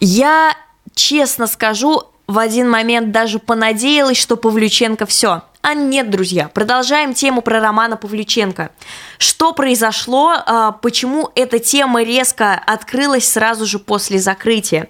Я 0.00 0.54
честно 0.94 1.46
скажу, 1.46 2.02
в 2.30 2.38
один 2.38 2.70
момент 2.70 3.10
даже 3.10 3.40
понадеялась, 3.40 4.16
что 4.16 4.36
Павлюченко 4.36 5.04
все. 5.04 5.42
А 5.62 5.74
нет, 5.74 6.10
друзья, 6.10 6.48
продолжаем 6.48 7.12
тему 7.12 7.42
про 7.42 7.60
Романа 7.60 7.96
Павлюченко. 7.96 8.70
Что 9.18 9.52
произошло, 9.52 10.36
а, 10.46 10.72
почему 10.72 11.30
эта 11.34 11.58
тема 11.58 12.02
резко 12.02 12.54
открылась 12.54 13.30
сразу 13.30 13.66
же 13.66 13.78
после 13.78 14.18
закрытия? 14.18 14.88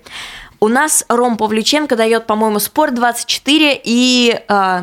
У 0.60 0.68
нас 0.68 1.04
Ром 1.08 1.38
Павлюченко 1.38 1.96
дает, 1.96 2.26
по-моему, 2.26 2.58
Спорт24 2.58 3.80
и, 3.82 4.38
э, 4.46 4.82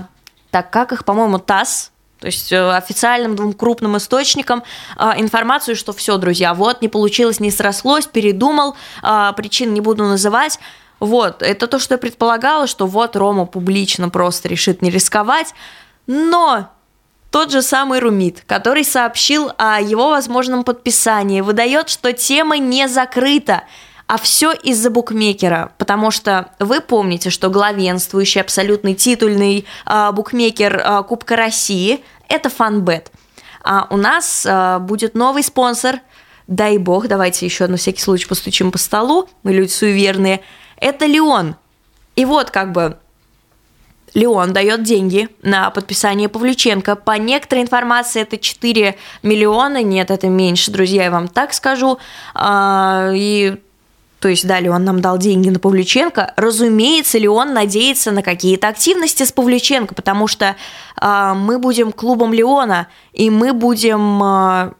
так 0.49 0.71
как 0.71 0.91
их, 0.91 1.05
по-моему, 1.05 1.37
ТАСС, 1.37 1.91
то 2.19 2.25
есть 2.25 2.51
э, 2.51 2.75
официальным 2.75 3.35
двум 3.35 3.53
крупным 3.53 3.95
источникам 3.97 4.63
э, 4.97 5.11
информацию, 5.17 5.75
что 5.75 5.93
все, 5.93 6.17
друзья, 6.17 6.55
вот 6.55 6.81
не 6.81 6.87
получилось, 6.87 7.39
не 7.39 7.51
срослось, 7.51 8.07
передумал, 8.07 8.75
э, 9.03 9.33
причин 9.37 9.75
не 9.75 9.81
буду 9.81 10.03
называть. 10.05 10.59
Вот, 10.99 11.43
это 11.43 11.67
то, 11.67 11.79
что 11.79 11.93
я 11.93 11.97
предполагала, 11.97 12.67
что 12.67 12.87
вот 12.87 13.15
Рома 13.15 13.45
публично 13.45 14.09
просто 14.09 14.47
решит 14.47 14.81
не 14.81 14.89
рисковать, 14.89 15.53
но 16.07 16.69
тот 17.31 17.51
же 17.51 17.61
самый 17.61 17.99
Румит, 17.99 18.43
который 18.47 18.83
сообщил 18.83 19.51
о 19.57 19.79
его 19.81 20.09
возможном 20.09 20.63
подписании, 20.63 21.41
выдает, 21.41 21.89
что 21.89 22.13
тема 22.13 22.57
не 22.57 22.87
закрыта. 22.87 23.63
А 24.07 24.17
все 24.17 24.53
из-за 24.53 24.89
букмекера, 24.89 25.73
потому 25.77 26.11
что 26.11 26.51
вы 26.59 26.79
помните, 26.79 27.29
что 27.29 27.49
главенствующий 27.49 28.39
абсолютный 28.39 28.95
титульный 28.95 29.65
э, 29.85 30.11
букмекер 30.13 30.77
э, 30.77 31.03
Кубка 31.03 31.35
России– 31.35 32.01
это 32.29 32.49
Фанбет. 32.49 33.11
А 33.65 33.85
у 33.89 33.97
нас 33.97 34.45
э, 34.45 34.79
будет 34.79 35.13
новый 35.13 35.43
спонсор, 35.43 35.99
дай 36.47 36.77
бог, 36.77 37.09
давайте 37.09 37.45
еще 37.45 37.67
на 37.67 37.75
всякий 37.75 38.01
случай 38.01 38.27
постучим 38.27 38.71
по 38.71 38.77
столу, 38.77 39.27
мы 39.43 39.51
люди 39.51 39.71
суеверные, 39.71 40.41
это 40.79 41.05
Леон. 41.05 41.55
И 42.15 42.25
вот 42.25 42.51
как 42.51 42.71
бы 42.71 42.97
Леон 44.13 44.53
дает 44.53 44.83
деньги 44.83 45.29
на 45.43 45.69
подписание 45.69 46.29
Павлюченко. 46.29 46.95
По 46.95 47.17
некоторой 47.17 47.63
информации 47.63 48.21
это 48.21 48.37
4 48.37 48.95
миллиона, 49.21 49.83
нет, 49.83 50.09
это 50.11 50.27
меньше, 50.27 50.71
друзья, 50.71 51.05
я 51.05 51.11
вам 51.11 51.27
так 51.27 51.53
скажу. 51.53 51.99
И 52.35 53.57
то 54.19 54.29
есть, 54.29 54.47
да, 54.47 54.57
он 54.57 54.83
нам 54.83 54.99
дал 54.99 55.19
деньги 55.19 55.49
на 55.49 55.59
Павлюченко, 55.59 56.33
разумеется 56.37 57.19
ли 57.19 57.27
он 57.27 57.53
надеется 57.53 58.11
на 58.11 58.23
какие-то 58.23 58.67
активности 58.67 59.23
с 59.23 59.31
Павлюченко, 59.31 59.93
потому 59.93 60.27
что 60.27 60.55
э, 60.99 61.33
мы 61.35 61.59
будем 61.59 61.91
клубом 61.91 62.33
Леона, 62.33 62.87
и 63.13 63.29
мы 63.29 63.53
будем 63.53 64.23
э, 64.23 64.71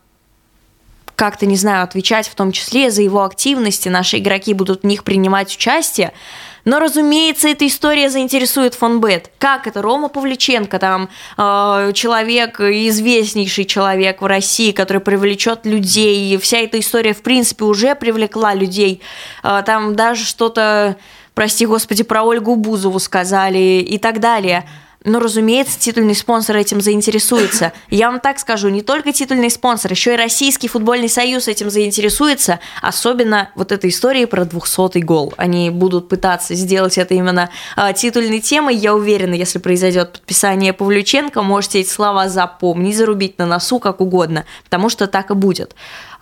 как-то, 1.18 1.48
не 1.48 1.58
знаю, 1.58 1.84
отвечать 1.84 2.30
в 2.30 2.36
том 2.36 2.52
числе 2.52 2.92
за 2.92 3.02
его 3.02 3.24
активности, 3.24 3.90
наши 3.90 4.20
игроки 4.20 4.54
будут 4.54 4.84
в 4.84 4.86
них 4.86 5.04
принимать 5.04 5.54
участие. 5.54 6.14
Но, 6.64 6.80
разумеется, 6.80 7.48
эта 7.48 7.66
история 7.66 8.10
заинтересует 8.10 8.76
фонбет. 8.76 9.32
Как 9.40 9.66
это? 9.66 9.82
Рома 9.82 10.10
Павличенко, 10.10 10.78
там, 10.78 11.10
э, 11.38 11.92
человек, 11.96 12.60
известнейший 12.60 13.66
человек 13.66 14.22
в 14.22 14.26
России, 14.26 14.72
который 14.72 15.02
привлечет 15.02 15.66
людей. 15.66 16.34
И 16.34 16.38
вся 16.38 16.60
эта 16.60 16.80
история, 16.80 17.14
в 17.14 17.24
принципе, 17.24 17.66
уже 17.66 17.96
привлекла 17.96 18.54
людей. 18.54 19.02
Э, 19.44 19.64
там 19.66 19.96
даже 19.96 20.24
что-то, 20.24 20.98
прости 21.34 21.66
господи, 21.66 22.04
про 22.04 22.24
Ольгу 22.24 22.56
Бузову 22.56 23.00
сказали 23.00 23.80
и 23.82 23.98
так 23.98 24.20
далее. 24.20 24.66
Но, 25.08 25.20
разумеется, 25.20 25.80
титульный 25.80 26.16
спонсор 26.16 26.58
этим 26.58 26.82
заинтересуется. 26.82 27.72
Я 27.90 28.12
вам 28.12 28.20
так 28.20 28.40
скажу, 28.40 28.68
не 28.68 28.82
только 28.82 29.14
титульный 29.14 29.50
спонсор, 29.50 29.92
еще 29.92 30.14
и 30.14 30.18
Российский 30.18 30.68
футбольный 30.68 31.08
союз 31.08 31.48
этим 31.48 31.70
заинтересуется, 31.70 32.60
особенно 32.82 33.50
вот 33.56 33.72
этой 33.72 33.90
историей 33.90 34.26
про 34.26 34.44
200-й 34.44 35.02
гол. 35.02 35.34
Они 35.38 35.70
будут 35.70 36.10
пытаться 36.10 36.56
сделать 36.56 36.98
это 36.98 37.14
именно 37.14 37.50
а, 37.78 37.94
титульной 37.94 38.42
темой. 38.42 38.76
Я 38.76 38.94
уверена, 38.94 39.34
если 39.34 39.60
произойдет 39.60 40.12
подписание 40.12 40.74
Павлюченко, 40.74 41.42
можете 41.42 41.80
эти 41.80 41.90
слова 41.90 42.28
запомнить, 42.28 42.98
зарубить 42.98 43.38
на 43.38 43.46
носу 43.46 43.80
как 43.80 44.02
угодно, 44.02 44.44
потому 44.66 44.90
что 44.90 45.08
так 45.08 45.32
и 45.32 45.36
будет. 45.36 45.74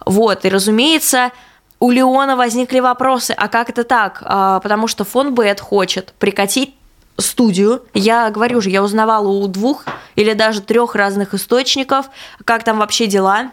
Вот, 0.06 0.46
и, 0.46 0.50
разумеется, 0.50 1.32
у 1.80 1.90
Леона 1.90 2.36
возникли 2.36 2.82
вопросы, 2.82 3.32
а 3.36 3.48
как 3.48 3.72
это 3.72 3.84
так? 3.84 4.22
А, 4.24 4.60
потому 4.60 4.88
что 4.88 5.06
фонд 5.06 5.36
Бет 5.36 5.60
хочет 5.60 6.14
прикатить 6.20 6.76
студию. 7.18 7.84
Я 7.94 8.30
говорю 8.30 8.62
же, 8.62 8.70
я 8.70 8.84
узнавала 8.84 9.28
у 9.28 9.48
двух 9.48 9.86
или 10.16 10.34
даже 10.34 10.62
трех 10.62 10.96
разных 10.96 11.34
источников, 11.34 12.08
как 12.44 12.64
там 12.64 12.80
вообще 12.80 13.08
дела. 13.08 13.52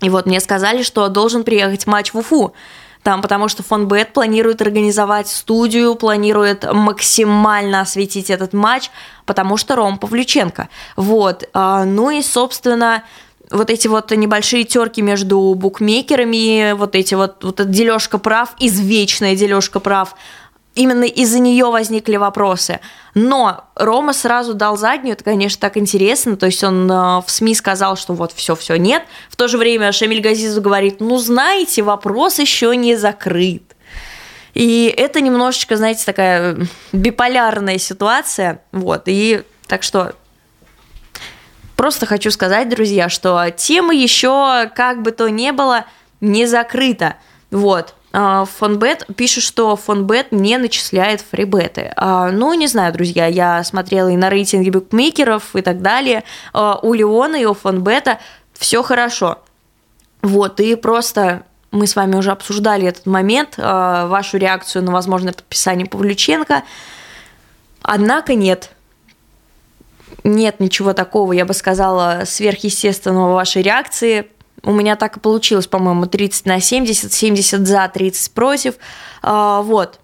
И 0.00 0.10
вот 0.10 0.26
мне 0.26 0.40
сказали, 0.40 0.82
что 0.82 1.08
должен 1.08 1.44
приехать 1.44 1.86
матч 1.86 2.12
в 2.12 2.18
Уфу. 2.18 2.54
Там, 3.02 3.22
потому 3.22 3.48
что 3.48 3.62
фонд 3.62 3.88
Бет 3.88 4.12
планирует 4.12 4.60
организовать 4.60 5.28
студию, 5.28 5.94
планирует 5.94 6.70
максимально 6.70 7.80
осветить 7.80 8.28
этот 8.28 8.52
матч, 8.52 8.90
потому 9.24 9.56
что 9.56 9.76
Ром 9.76 9.98
Павлюченко. 9.98 10.68
Вот. 10.96 11.48
А, 11.54 11.84
ну 11.84 12.10
и, 12.10 12.22
собственно, 12.22 13.04
вот 13.50 13.70
эти 13.70 13.88
вот 13.88 14.10
небольшие 14.10 14.64
терки 14.64 15.00
между 15.00 15.54
букмекерами, 15.54 16.72
вот 16.72 16.94
эти 16.94 17.14
вот, 17.14 17.44
вот 17.44 17.60
эта 17.60 17.68
дележка 17.68 18.18
прав, 18.18 18.50
извечная 18.58 19.36
дележка 19.36 19.80
прав, 19.80 20.14
именно 20.74 21.04
из-за 21.04 21.38
нее 21.40 21.66
возникли 21.66 22.16
вопросы. 22.16 22.80
Но 23.14 23.64
Рома 23.74 24.12
сразу 24.12 24.54
дал 24.54 24.76
заднюю, 24.76 25.14
это, 25.14 25.24
конечно, 25.24 25.60
так 25.60 25.76
интересно. 25.76 26.36
То 26.36 26.46
есть 26.46 26.62
он 26.62 26.90
э, 26.90 26.94
в 26.94 27.24
СМИ 27.26 27.54
сказал, 27.54 27.96
что 27.96 28.14
вот 28.14 28.32
все, 28.32 28.54
все 28.54 28.76
нет. 28.76 29.02
В 29.28 29.36
то 29.36 29.48
же 29.48 29.58
время 29.58 29.92
Шамиль 29.92 30.20
Газизу 30.20 30.60
говорит, 30.60 31.00
ну 31.00 31.18
знаете, 31.18 31.82
вопрос 31.82 32.38
еще 32.38 32.76
не 32.76 32.96
закрыт. 32.96 33.74
И 34.54 34.92
это 34.96 35.20
немножечко, 35.20 35.76
знаете, 35.76 36.04
такая 36.04 36.56
биполярная 36.92 37.78
ситуация. 37.78 38.62
Вот, 38.72 39.04
и 39.06 39.42
так 39.66 39.82
что 39.82 40.14
просто 41.76 42.06
хочу 42.06 42.30
сказать, 42.30 42.68
друзья, 42.68 43.08
что 43.08 43.50
тема 43.50 43.94
еще, 43.94 44.70
как 44.74 45.02
бы 45.02 45.12
то 45.12 45.28
ни 45.28 45.50
было, 45.50 45.84
не 46.20 46.46
закрыта. 46.46 47.16
Вот. 47.50 47.94
А, 48.12 48.44
Фонбет 48.44 49.06
пишет, 49.16 49.44
что 49.44 49.76
Фонбет 49.76 50.32
не 50.32 50.56
начисляет 50.58 51.20
фрибеты. 51.20 51.92
А, 51.96 52.30
ну, 52.30 52.54
не 52.54 52.66
знаю, 52.66 52.92
друзья, 52.92 53.26
я 53.26 53.62
смотрела 53.64 54.08
и 54.08 54.16
на 54.16 54.30
рейтинги 54.30 54.70
букмекеров 54.70 55.54
и 55.54 55.62
так 55.62 55.82
далее. 55.82 56.24
А, 56.52 56.78
у 56.82 56.94
Леона 56.94 57.36
и 57.36 57.44
у 57.44 57.54
Фонбета 57.54 58.18
все 58.54 58.82
хорошо. 58.82 59.38
Вот, 60.22 60.58
и 60.60 60.74
просто 60.74 61.42
мы 61.70 61.86
с 61.86 61.96
вами 61.96 62.16
уже 62.16 62.30
обсуждали 62.30 62.88
этот 62.88 63.04
момент, 63.06 63.56
вашу 63.58 64.38
реакцию 64.38 64.82
на 64.84 64.90
возможное 64.90 65.34
подписание 65.34 65.86
Павлюченко. 65.86 66.62
Однако 67.82 68.34
нет, 68.34 68.70
нет 70.24 70.60
ничего 70.60 70.94
такого, 70.94 71.34
я 71.34 71.44
бы 71.44 71.52
сказала, 71.52 72.22
сверхъестественного 72.24 73.34
вашей 73.34 73.62
реакции 73.62 74.30
у 74.62 74.72
меня 74.72 74.96
так 74.96 75.16
и 75.16 75.20
получилось, 75.20 75.66
по-моему, 75.66 76.06
30 76.06 76.46
на 76.46 76.60
70, 76.60 77.12
70 77.12 77.66
за, 77.66 77.90
30 77.92 78.32
против. 78.32 78.74
А, 79.22 79.62
вот. 79.62 80.00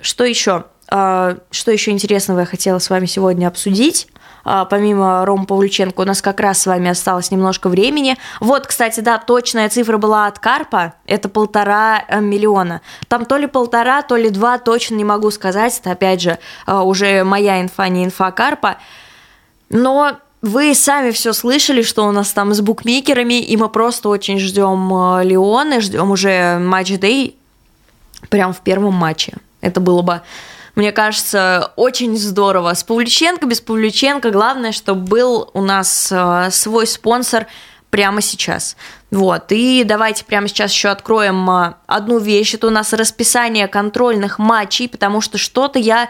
Что 0.00 0.24
еще? 0.24 0.64
А, 0.88 1.38
что 1.50 1.70
еще 1.70 1.90
интересного 1.90 2.40
я 2.40 2.46
хотела 2.46 2.78
с 2.78 2.90
вами 2.90 3.06
сегодня 3.06 3.48
обсудить? 3.48 4.08
А, 4.44 4.64
помимо 4.64 5.24
Рома 5.24 5.44
Павлюченко, 5.44 6.00
у 6.00 6.04
нас 6.04 6.22
как 6.22 6.40
раз 6.40 6.62
с 6.62 6.66
вами 6.66 6.90
осталось 6.90 7.30
немножко 7.30 7.68
времени. 7.68 8.16
Вот, 8.40 8.66
кстати, 8.66 9.00
да, 9.00 9.18
точная 9.18 9.68
цифра 9.68 9.98
была 9.98 10.26
от 10.26 10.38
Карпа, 10.38 10.94
это 11.06 11.28
полтора 11.28 12.04
э, 12.06 12.20
миллиона. 12.20 12.80
Там 13.08 13.24
то 13.24 13.36
ли 13.36 13.46
полтора, 13.46 14.02
то 14.02 14.16
ли 14.16 14.30
два, 14.30 14.58
точно 14.58 14.94
не 14.94 15.04
могу 15.04 15.30
сказать, 15.30 15.78
это 15.80 15.92
опять 15.92 16.20
же 16.20 16.38
уже 16.66 17.24
моя 17.24 17.60
инфа, 17.60 17.88
не 17.88 18.04
инфа 18.04 18.30
Карпа. 18.30 18.76
Но 19.68 20.18
вы 20.46 20.74
сами 20.74 21.10
все 21.10 21.32
слышали, 21.32 21.82
что 21.82 22.06
у 22.06 22.12
нас 22.12 22.32
там 22.32 22.54
с 22.54 22.60
букмекерами, 22.60 23.40
и 23.40 23.56
мы 23.56 23.68
просто 23.68 24.08
очень 24.08 24.38
ждем 24.38 24.92
э, 24.92 25.24
Леона, 25.24 25.80
ждем 25.80 26.10
уже 26.10 26.58
матч-дей 26.58 27.36
прям 28.30 28.52
в 28.52 28.60
первом 28.60 28.94
матче. 28.94 29.34
Это 29.60 29.80
было 29.80 30.02
бы, 30.02 30.22
мне 30.74 30.92
кажется, 30.92 31.72
очень 31.76 32.16
здорово. 32.16 32.74
С 32.74 32.84
Павлюченко, 32.84 33.46
без 33.46 33.60
Павлюченко, 33.60 34.30
главное, 34.30 34.72
чтобы 34.72 35.02
был 35.02 35.50
у 35.52 35.62
нас 35.62 36.10
э, 36.10 36.48
свой 36.50 36.86
спонсор 36.86 37.46
прямо 37.90 38.20
сейчас. 38.20 38.76
Вот, 39.10 39.44
и 39.50 39.84
давайте 39.84 40.24
прямо 40.24 40.48
сейчас 40.48 40.72
еще 40.72 40.88
откроем 40.88 41.48
э, 41.50 41.74
одну 41.86 42.18
вещь. 42.18 42.54
Это 42.54 42.68
у 42.68 42.70
нас 42.70 42.92
расписание 42.92 43.68
контрольных 43.68 44.38
матчей, 44.38 44.88
потому 44.88 45.20
что 45.20 45.38
что-то 45.38 45.78
я 45.78 46.08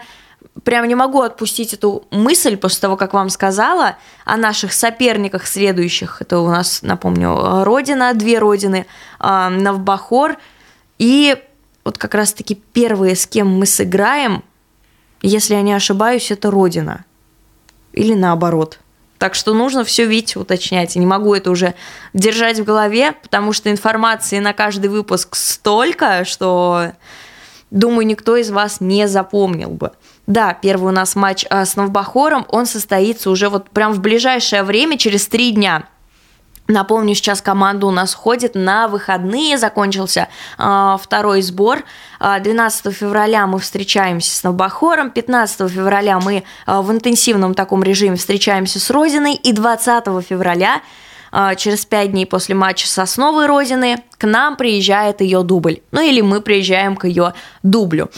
прям 0.63 0.87
не 0.87 0.95
могу 0.95 1.21
отпустить 1.21 1.73
эту 1.73 2.05
мысль 2.11 2.57
после 2.57 2.81
того, 2.81 2.97
как 2.97 3.13
вам 3.13 3.29
сказала 3.29 3.97
о 4.25 4.37
наших 4.37 4.73
соперниках 4.73 5.47
следующих. 5.47 6.21
Это 6.21 6.39
у 6.39 6.47
нас, 6.47 6.81
напомню, 6.81 7.63
Родина, 7.63 8.13
две 8.13 8.39
Родины, 8.39 8.85
а, 9.19 9.49
Навбахор. 9.49 10.37
И 10.97 11.37
вот 11.83 11.97
как 11.97 12.15
раз-таки 12.15 12.55
первые, 12.55 13.15
с 13.15 13.27
кем 13.27 13.47
мы 13.47 13.65
сыграем, 13.65 14.43
если 15.21 15.55
я 15.55 15.61
не 15.61 15.73
ошибаюсь, 15.73 16.31
это 16.31 16.51
Родина. 16.51 17.05
Или 17.93 18.13
наоборот. 18.13 18.79
Так 19.17 19.33
что 19.33 19.53
нужно 19.53 19.83
все 19.83 20.05
видеть, 20.05 20.35
уточнять. 20.35 20.95
Я 20.95 20.99
не 20.99 21.07
могу 21.07 21.33
это 21.33 21.49
уже 21.49 21.73
держать 22.13 22.59
в 22.59 22.63
голове, 22.63 23.13
потому 23.13 23.51
что 23.51 23.71
информации 23.71 24.39
на 24.39 24.53
каждый 24.53 24.87
выпуск 24.87 25.35
столько, 25.35 26.23
что 26.23 26.91
думаю, 27.71 28.05
никто 28.05 28.35
из 28.35 28.51
вас 28.51 28.79
не 28.79 29.07
запомнил 29.07 29.69
бы. 29.69 29.93
Да, 30.27 30.53
первый 30.53 30.89
у 30.89 30.95
нас 30.95 31.15
матч 31.15 31.45
а, 31.49 31.65
с 31.65 31.77
Новбахором, 31.77 32.45
он 32.49 32.65
состоится 32.65 33.29
уже 33.29 33.47
вот 33.47 33.69
прям 33.69 33.93
в 33.93 34.01
ближайшее 34.01 34.63
время, 34.63 34.97
через 34.97 35.25
три 35.27 35.51
дня. 35.51 35.85
Напомню, 36.67 37.15
сейчас 37.15 37.41
команда 37.41 37.87
у 37.87 37.91
нас 37.91 38.13
ходит 38.13 38.53
на 38.53 38.89
выходные, 38.89 39.57
закончился 39.57 40.27
э, 40.57 40.97
второй 41.01 41.41
сбор. 41.41 41.85
12 42.19 42.93
февраля 42.93 43.47
мы 43.47 43.59
встречаемся 43.59 44.35
с 44.35 44.43
Новбахором, 44.43 45.11
15 45.11 45.71
февраля 45.71 46.19
мы 46.19 46.43
э, 46.65 46.81
в 46.81 46.91
интенсивном 46.91 47.53
таком 47.53 47.83
режиме 47.83 48.17
встречаемся 48.17 48.81
с 48.81 48.89
Родиной, 48.89 49.35
и 49.35 49.53
20 49.53 50.03
февраля 50.27 50.81
через 51.57 51.85
пять 51.85 52.11
дней 52.11 52.25
после 52.25 52.55
матча 52.55 52.87
с 52.87 52.97
Основой 52.99 53.47
Родины 53.47 54.01
к 54.17 54.25
нам 54.25 54.55
приезжает 54.55 55.19
ее 55.19 55.43
дубль. 55.43 55.79
Ну 55.91 56.01
или 56.01 56.21
мы 56.21 56.41
приезжаем 56.41 56.95
к 56.95 57.05
ее 57.05 57.33
дублю. 57.63 58.09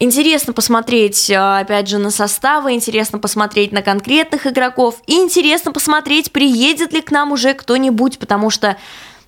Интересно 0.00 0.52
посмотреть, 0.52 1.30
э, 1.30 1.36
опять 1.36 1.88
же, 1.88 1.98
на 1.98 2.10
составы, 2.10 2.72
интересно 2.72 3.18
посмотреть 3.18 3.70
на 3.70 3.82
конкретных 3.82 4.46
игроков, 4.46 5.00
и 5.06 5.14
интересно 5.14 5.72
посмотреть, 5.72 6.32
приедет 6.32 6.92
ли 6.92 7.00
к 7.00 7.12
нам 7.12 7.30
уже 7.32 7.54
кто-нибудь, 7.54 8.18
потому 8.18 8.50
что 8.50 8.76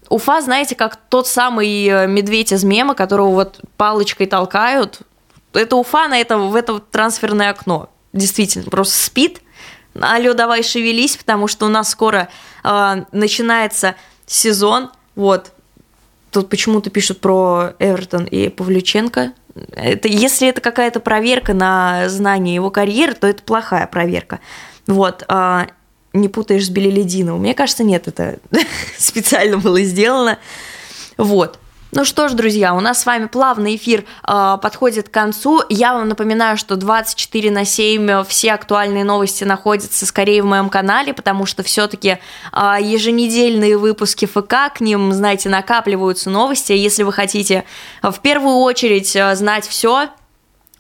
Уфа, 0.08 0.40
знаете, 0.40 0.74
как 0.74 0.96
тот 0.96 1.26
самый 1.26 1.86
э, 1.86 2.06
медведь 2.06 2.52
из 2.52 2.64
мема, 2.64 2.94
которого 2.94 3.30
вот 3.30 3.60
палочкой 3.76 4.26
толкают. 4.26 5.00
Это 5.52 5.76
Уфа 5.76 6.08
на 6.08 6.18
это, 6.18 6.38
в 6.38 6.54
это 6.54 6.78
трансферное 6.78 7.50
окно. 7.50 7.88
Действительно, 8.12 8.70
просто 8.70 8.94
спит. 9.04 9.40
Алло, 10.00 10.34
давай 10.34 10.62
шевелись, 10.62 11.16
потому 11.16 11.48
что 11.48 11.66
у 11.66 11.68
нас 11.68 11.90
скоро 11.90 12.28
э, 12.62 13.04
начинается 13.12 13.96
сезон. 14.26 14.90
Вот. 15.14 15.52
Тут 16.30 16.50
почему-то 16.50 16.90
пишут 16.90 17.20
про 17.20 17.72
Эвертон 17.78 18.24
и 18.24 18.48
Павлюченко. 18.48 19.32
Это, 19.72 20.09
если 20.09 20.48
это 20.48 20.61
какая-то 20.61 21.00
проверка 21.00 21.54
на 21.54 22.09
знание 22.09 22.54
его 22.54 22.70
карьеры, 22.70 23.14
то 23.14 23.26
это 23.26 23.42
плохая 23.42 23.86
проверка. 23.86 24.40
Вот. 24.86 25.24
А, 25.28 25.66
не 26.12 26.28
путаешь 26.28 26.66
с 26.66 26.70
Белелединовым. 26.70 27.42
Мне 27.42 27.54
кажется, 27.54 27.84
нет, 27.84 28.09
это 28.09 28.38
специально 28.98 29.59
было 29.59 29.80
сделано. 29.82 30.38
Вот. 31.16 31.59
Ну 31.97 32.05
что 32.05 32.28
ж, 32.28 32.34
друзья, 32.34 32.74
у 32.74 32.80
нас 32.80 33.01
с 33.01 33.07
вами 33.07 33.24
плавный 33.24 33.76
эфир 33.76 34.05
э, 34.22 34.59
подходит 34.61 35.09
к 35.09 35.12
концу. 35.12 35.62
Я 35.70 35.94
вам 35.94 36.11
напоминаю, 36.11 36.59
что 36.59 36.76
24 36.76 37.51
на 37.51 37.64
7 37.64 38.22
все 38.24 38.53
актуальные 38.53 39.03
новости 39.03 39.44
находятся 39.44 40.05
скорее 40.05 40.42
в 40.42 40.44
моем 40.44 40.68
канале, 40.68 41.14
потому 41.14 41.47
что 41.47 41.62
все-таки 41.62 42.09
э, 42.11 42.18
а, 42.53 42.78
еженедельные 42.78 43.78
выпуски 43.78 44.26
ФК, 44.26 44.74
к 44.74 44.80
ним, 44.80 45.11
знаете, 45.14 45.49
накапливаются 45.49 46.28
новости. 46.28 46.72
Если 46.72 47.03
вы 47.03 47.14
хотите 47.14 47.64
в 48.03 48.20
первую 48.20 48.57
очередь 48.57 49.16
знать 49.34 49.66
все, 49.66 50.11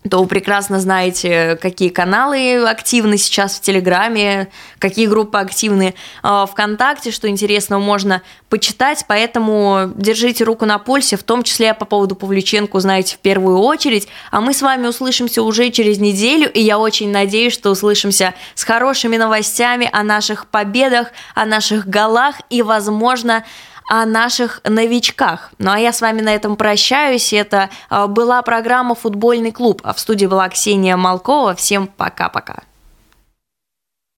то 0.08 0.22
вы 0.22 0.26
прекрасно 0.26 0.80
знаете, 0.80 1.58
какие 1.60 1.88
каналы 1.88 2.64
активны 2.68 3.18
сейчас 3.18 3.56
в 3.56 3.60
Телеграме, 3.60 4.48
какие 4.78 5.06
группы 5.06 5.38
активны 5.38 5.94
э, 6.22 6.46
ВКонтакте, 6.50 7.10
что 7.10 7.28
интересного 7.28 7.80
можно 7.80 8.22
почитать, 8.48 9.04
поэтому 9.08 9.92
держите 9.96 10.44
руку 10.44 10.66
на 10.66 10.78
пульсе, 10.78 11.16
в 11.16 11.22
том 11.22 11.42
числе 11.42 11.74
по 11.74 11.84
поводу 11.84 12.14
Павлюченко 12.14 12.76
узнаете 12.76 13.16
в 13.16 13.18
первую 13.18 13.58
очередь, 13.58 14.08
а 14.30 14.40
мы 14.40 14.54
с 14.54 14.62
вами 14.62 14.86
услышимся 14.86 15.42
уже 15.42 15.70
через 15.70 15.98
неделю, 15.98 16.50
и 16.50 16.60
я 16.60 16.78
очень 16.78 17.10
надеюсь, 17.10 17.52
что 17.52 17.70
услышимся 17.70 18.34
с 18.54 18.64
хорошими 18.64 19.16
новостями 19.16 19.88
о 19.92 20.02
наших 20.02 20.46
победах, 20.46 21.08
о 21.34 21.44
наших 21.44 21.88
голах 21.88 22.36
и, 22.50 22.62
возможно, 22.62 23.44
о 23.88 24.04
наших 24.04 24.60
новичках. 24.64 25.50
Ну 25.58 25.70
а 25.70 25.78
я 25.78 25.92
с 25.92 26.00
вами 26.00 26.20
на 26.20 26.34
этом 26.34 26.56
прощаюсь. 26.56 27.32
Это 27.32 27.70
а, 27.88 28.06
была 28.06 28.42
программа 28.42 28.94
«Футбольный 28.94 29.52
клуб», 29.52 29.80
а 29.84 29.92
в 29.94 30.00
студии 30.00 30.26
была 30.26 30.48
Ксения 30.48 30.96
Малкова. 30.96 31.54
Всем 31.54 31.86
пока-пока. 31.86 32.65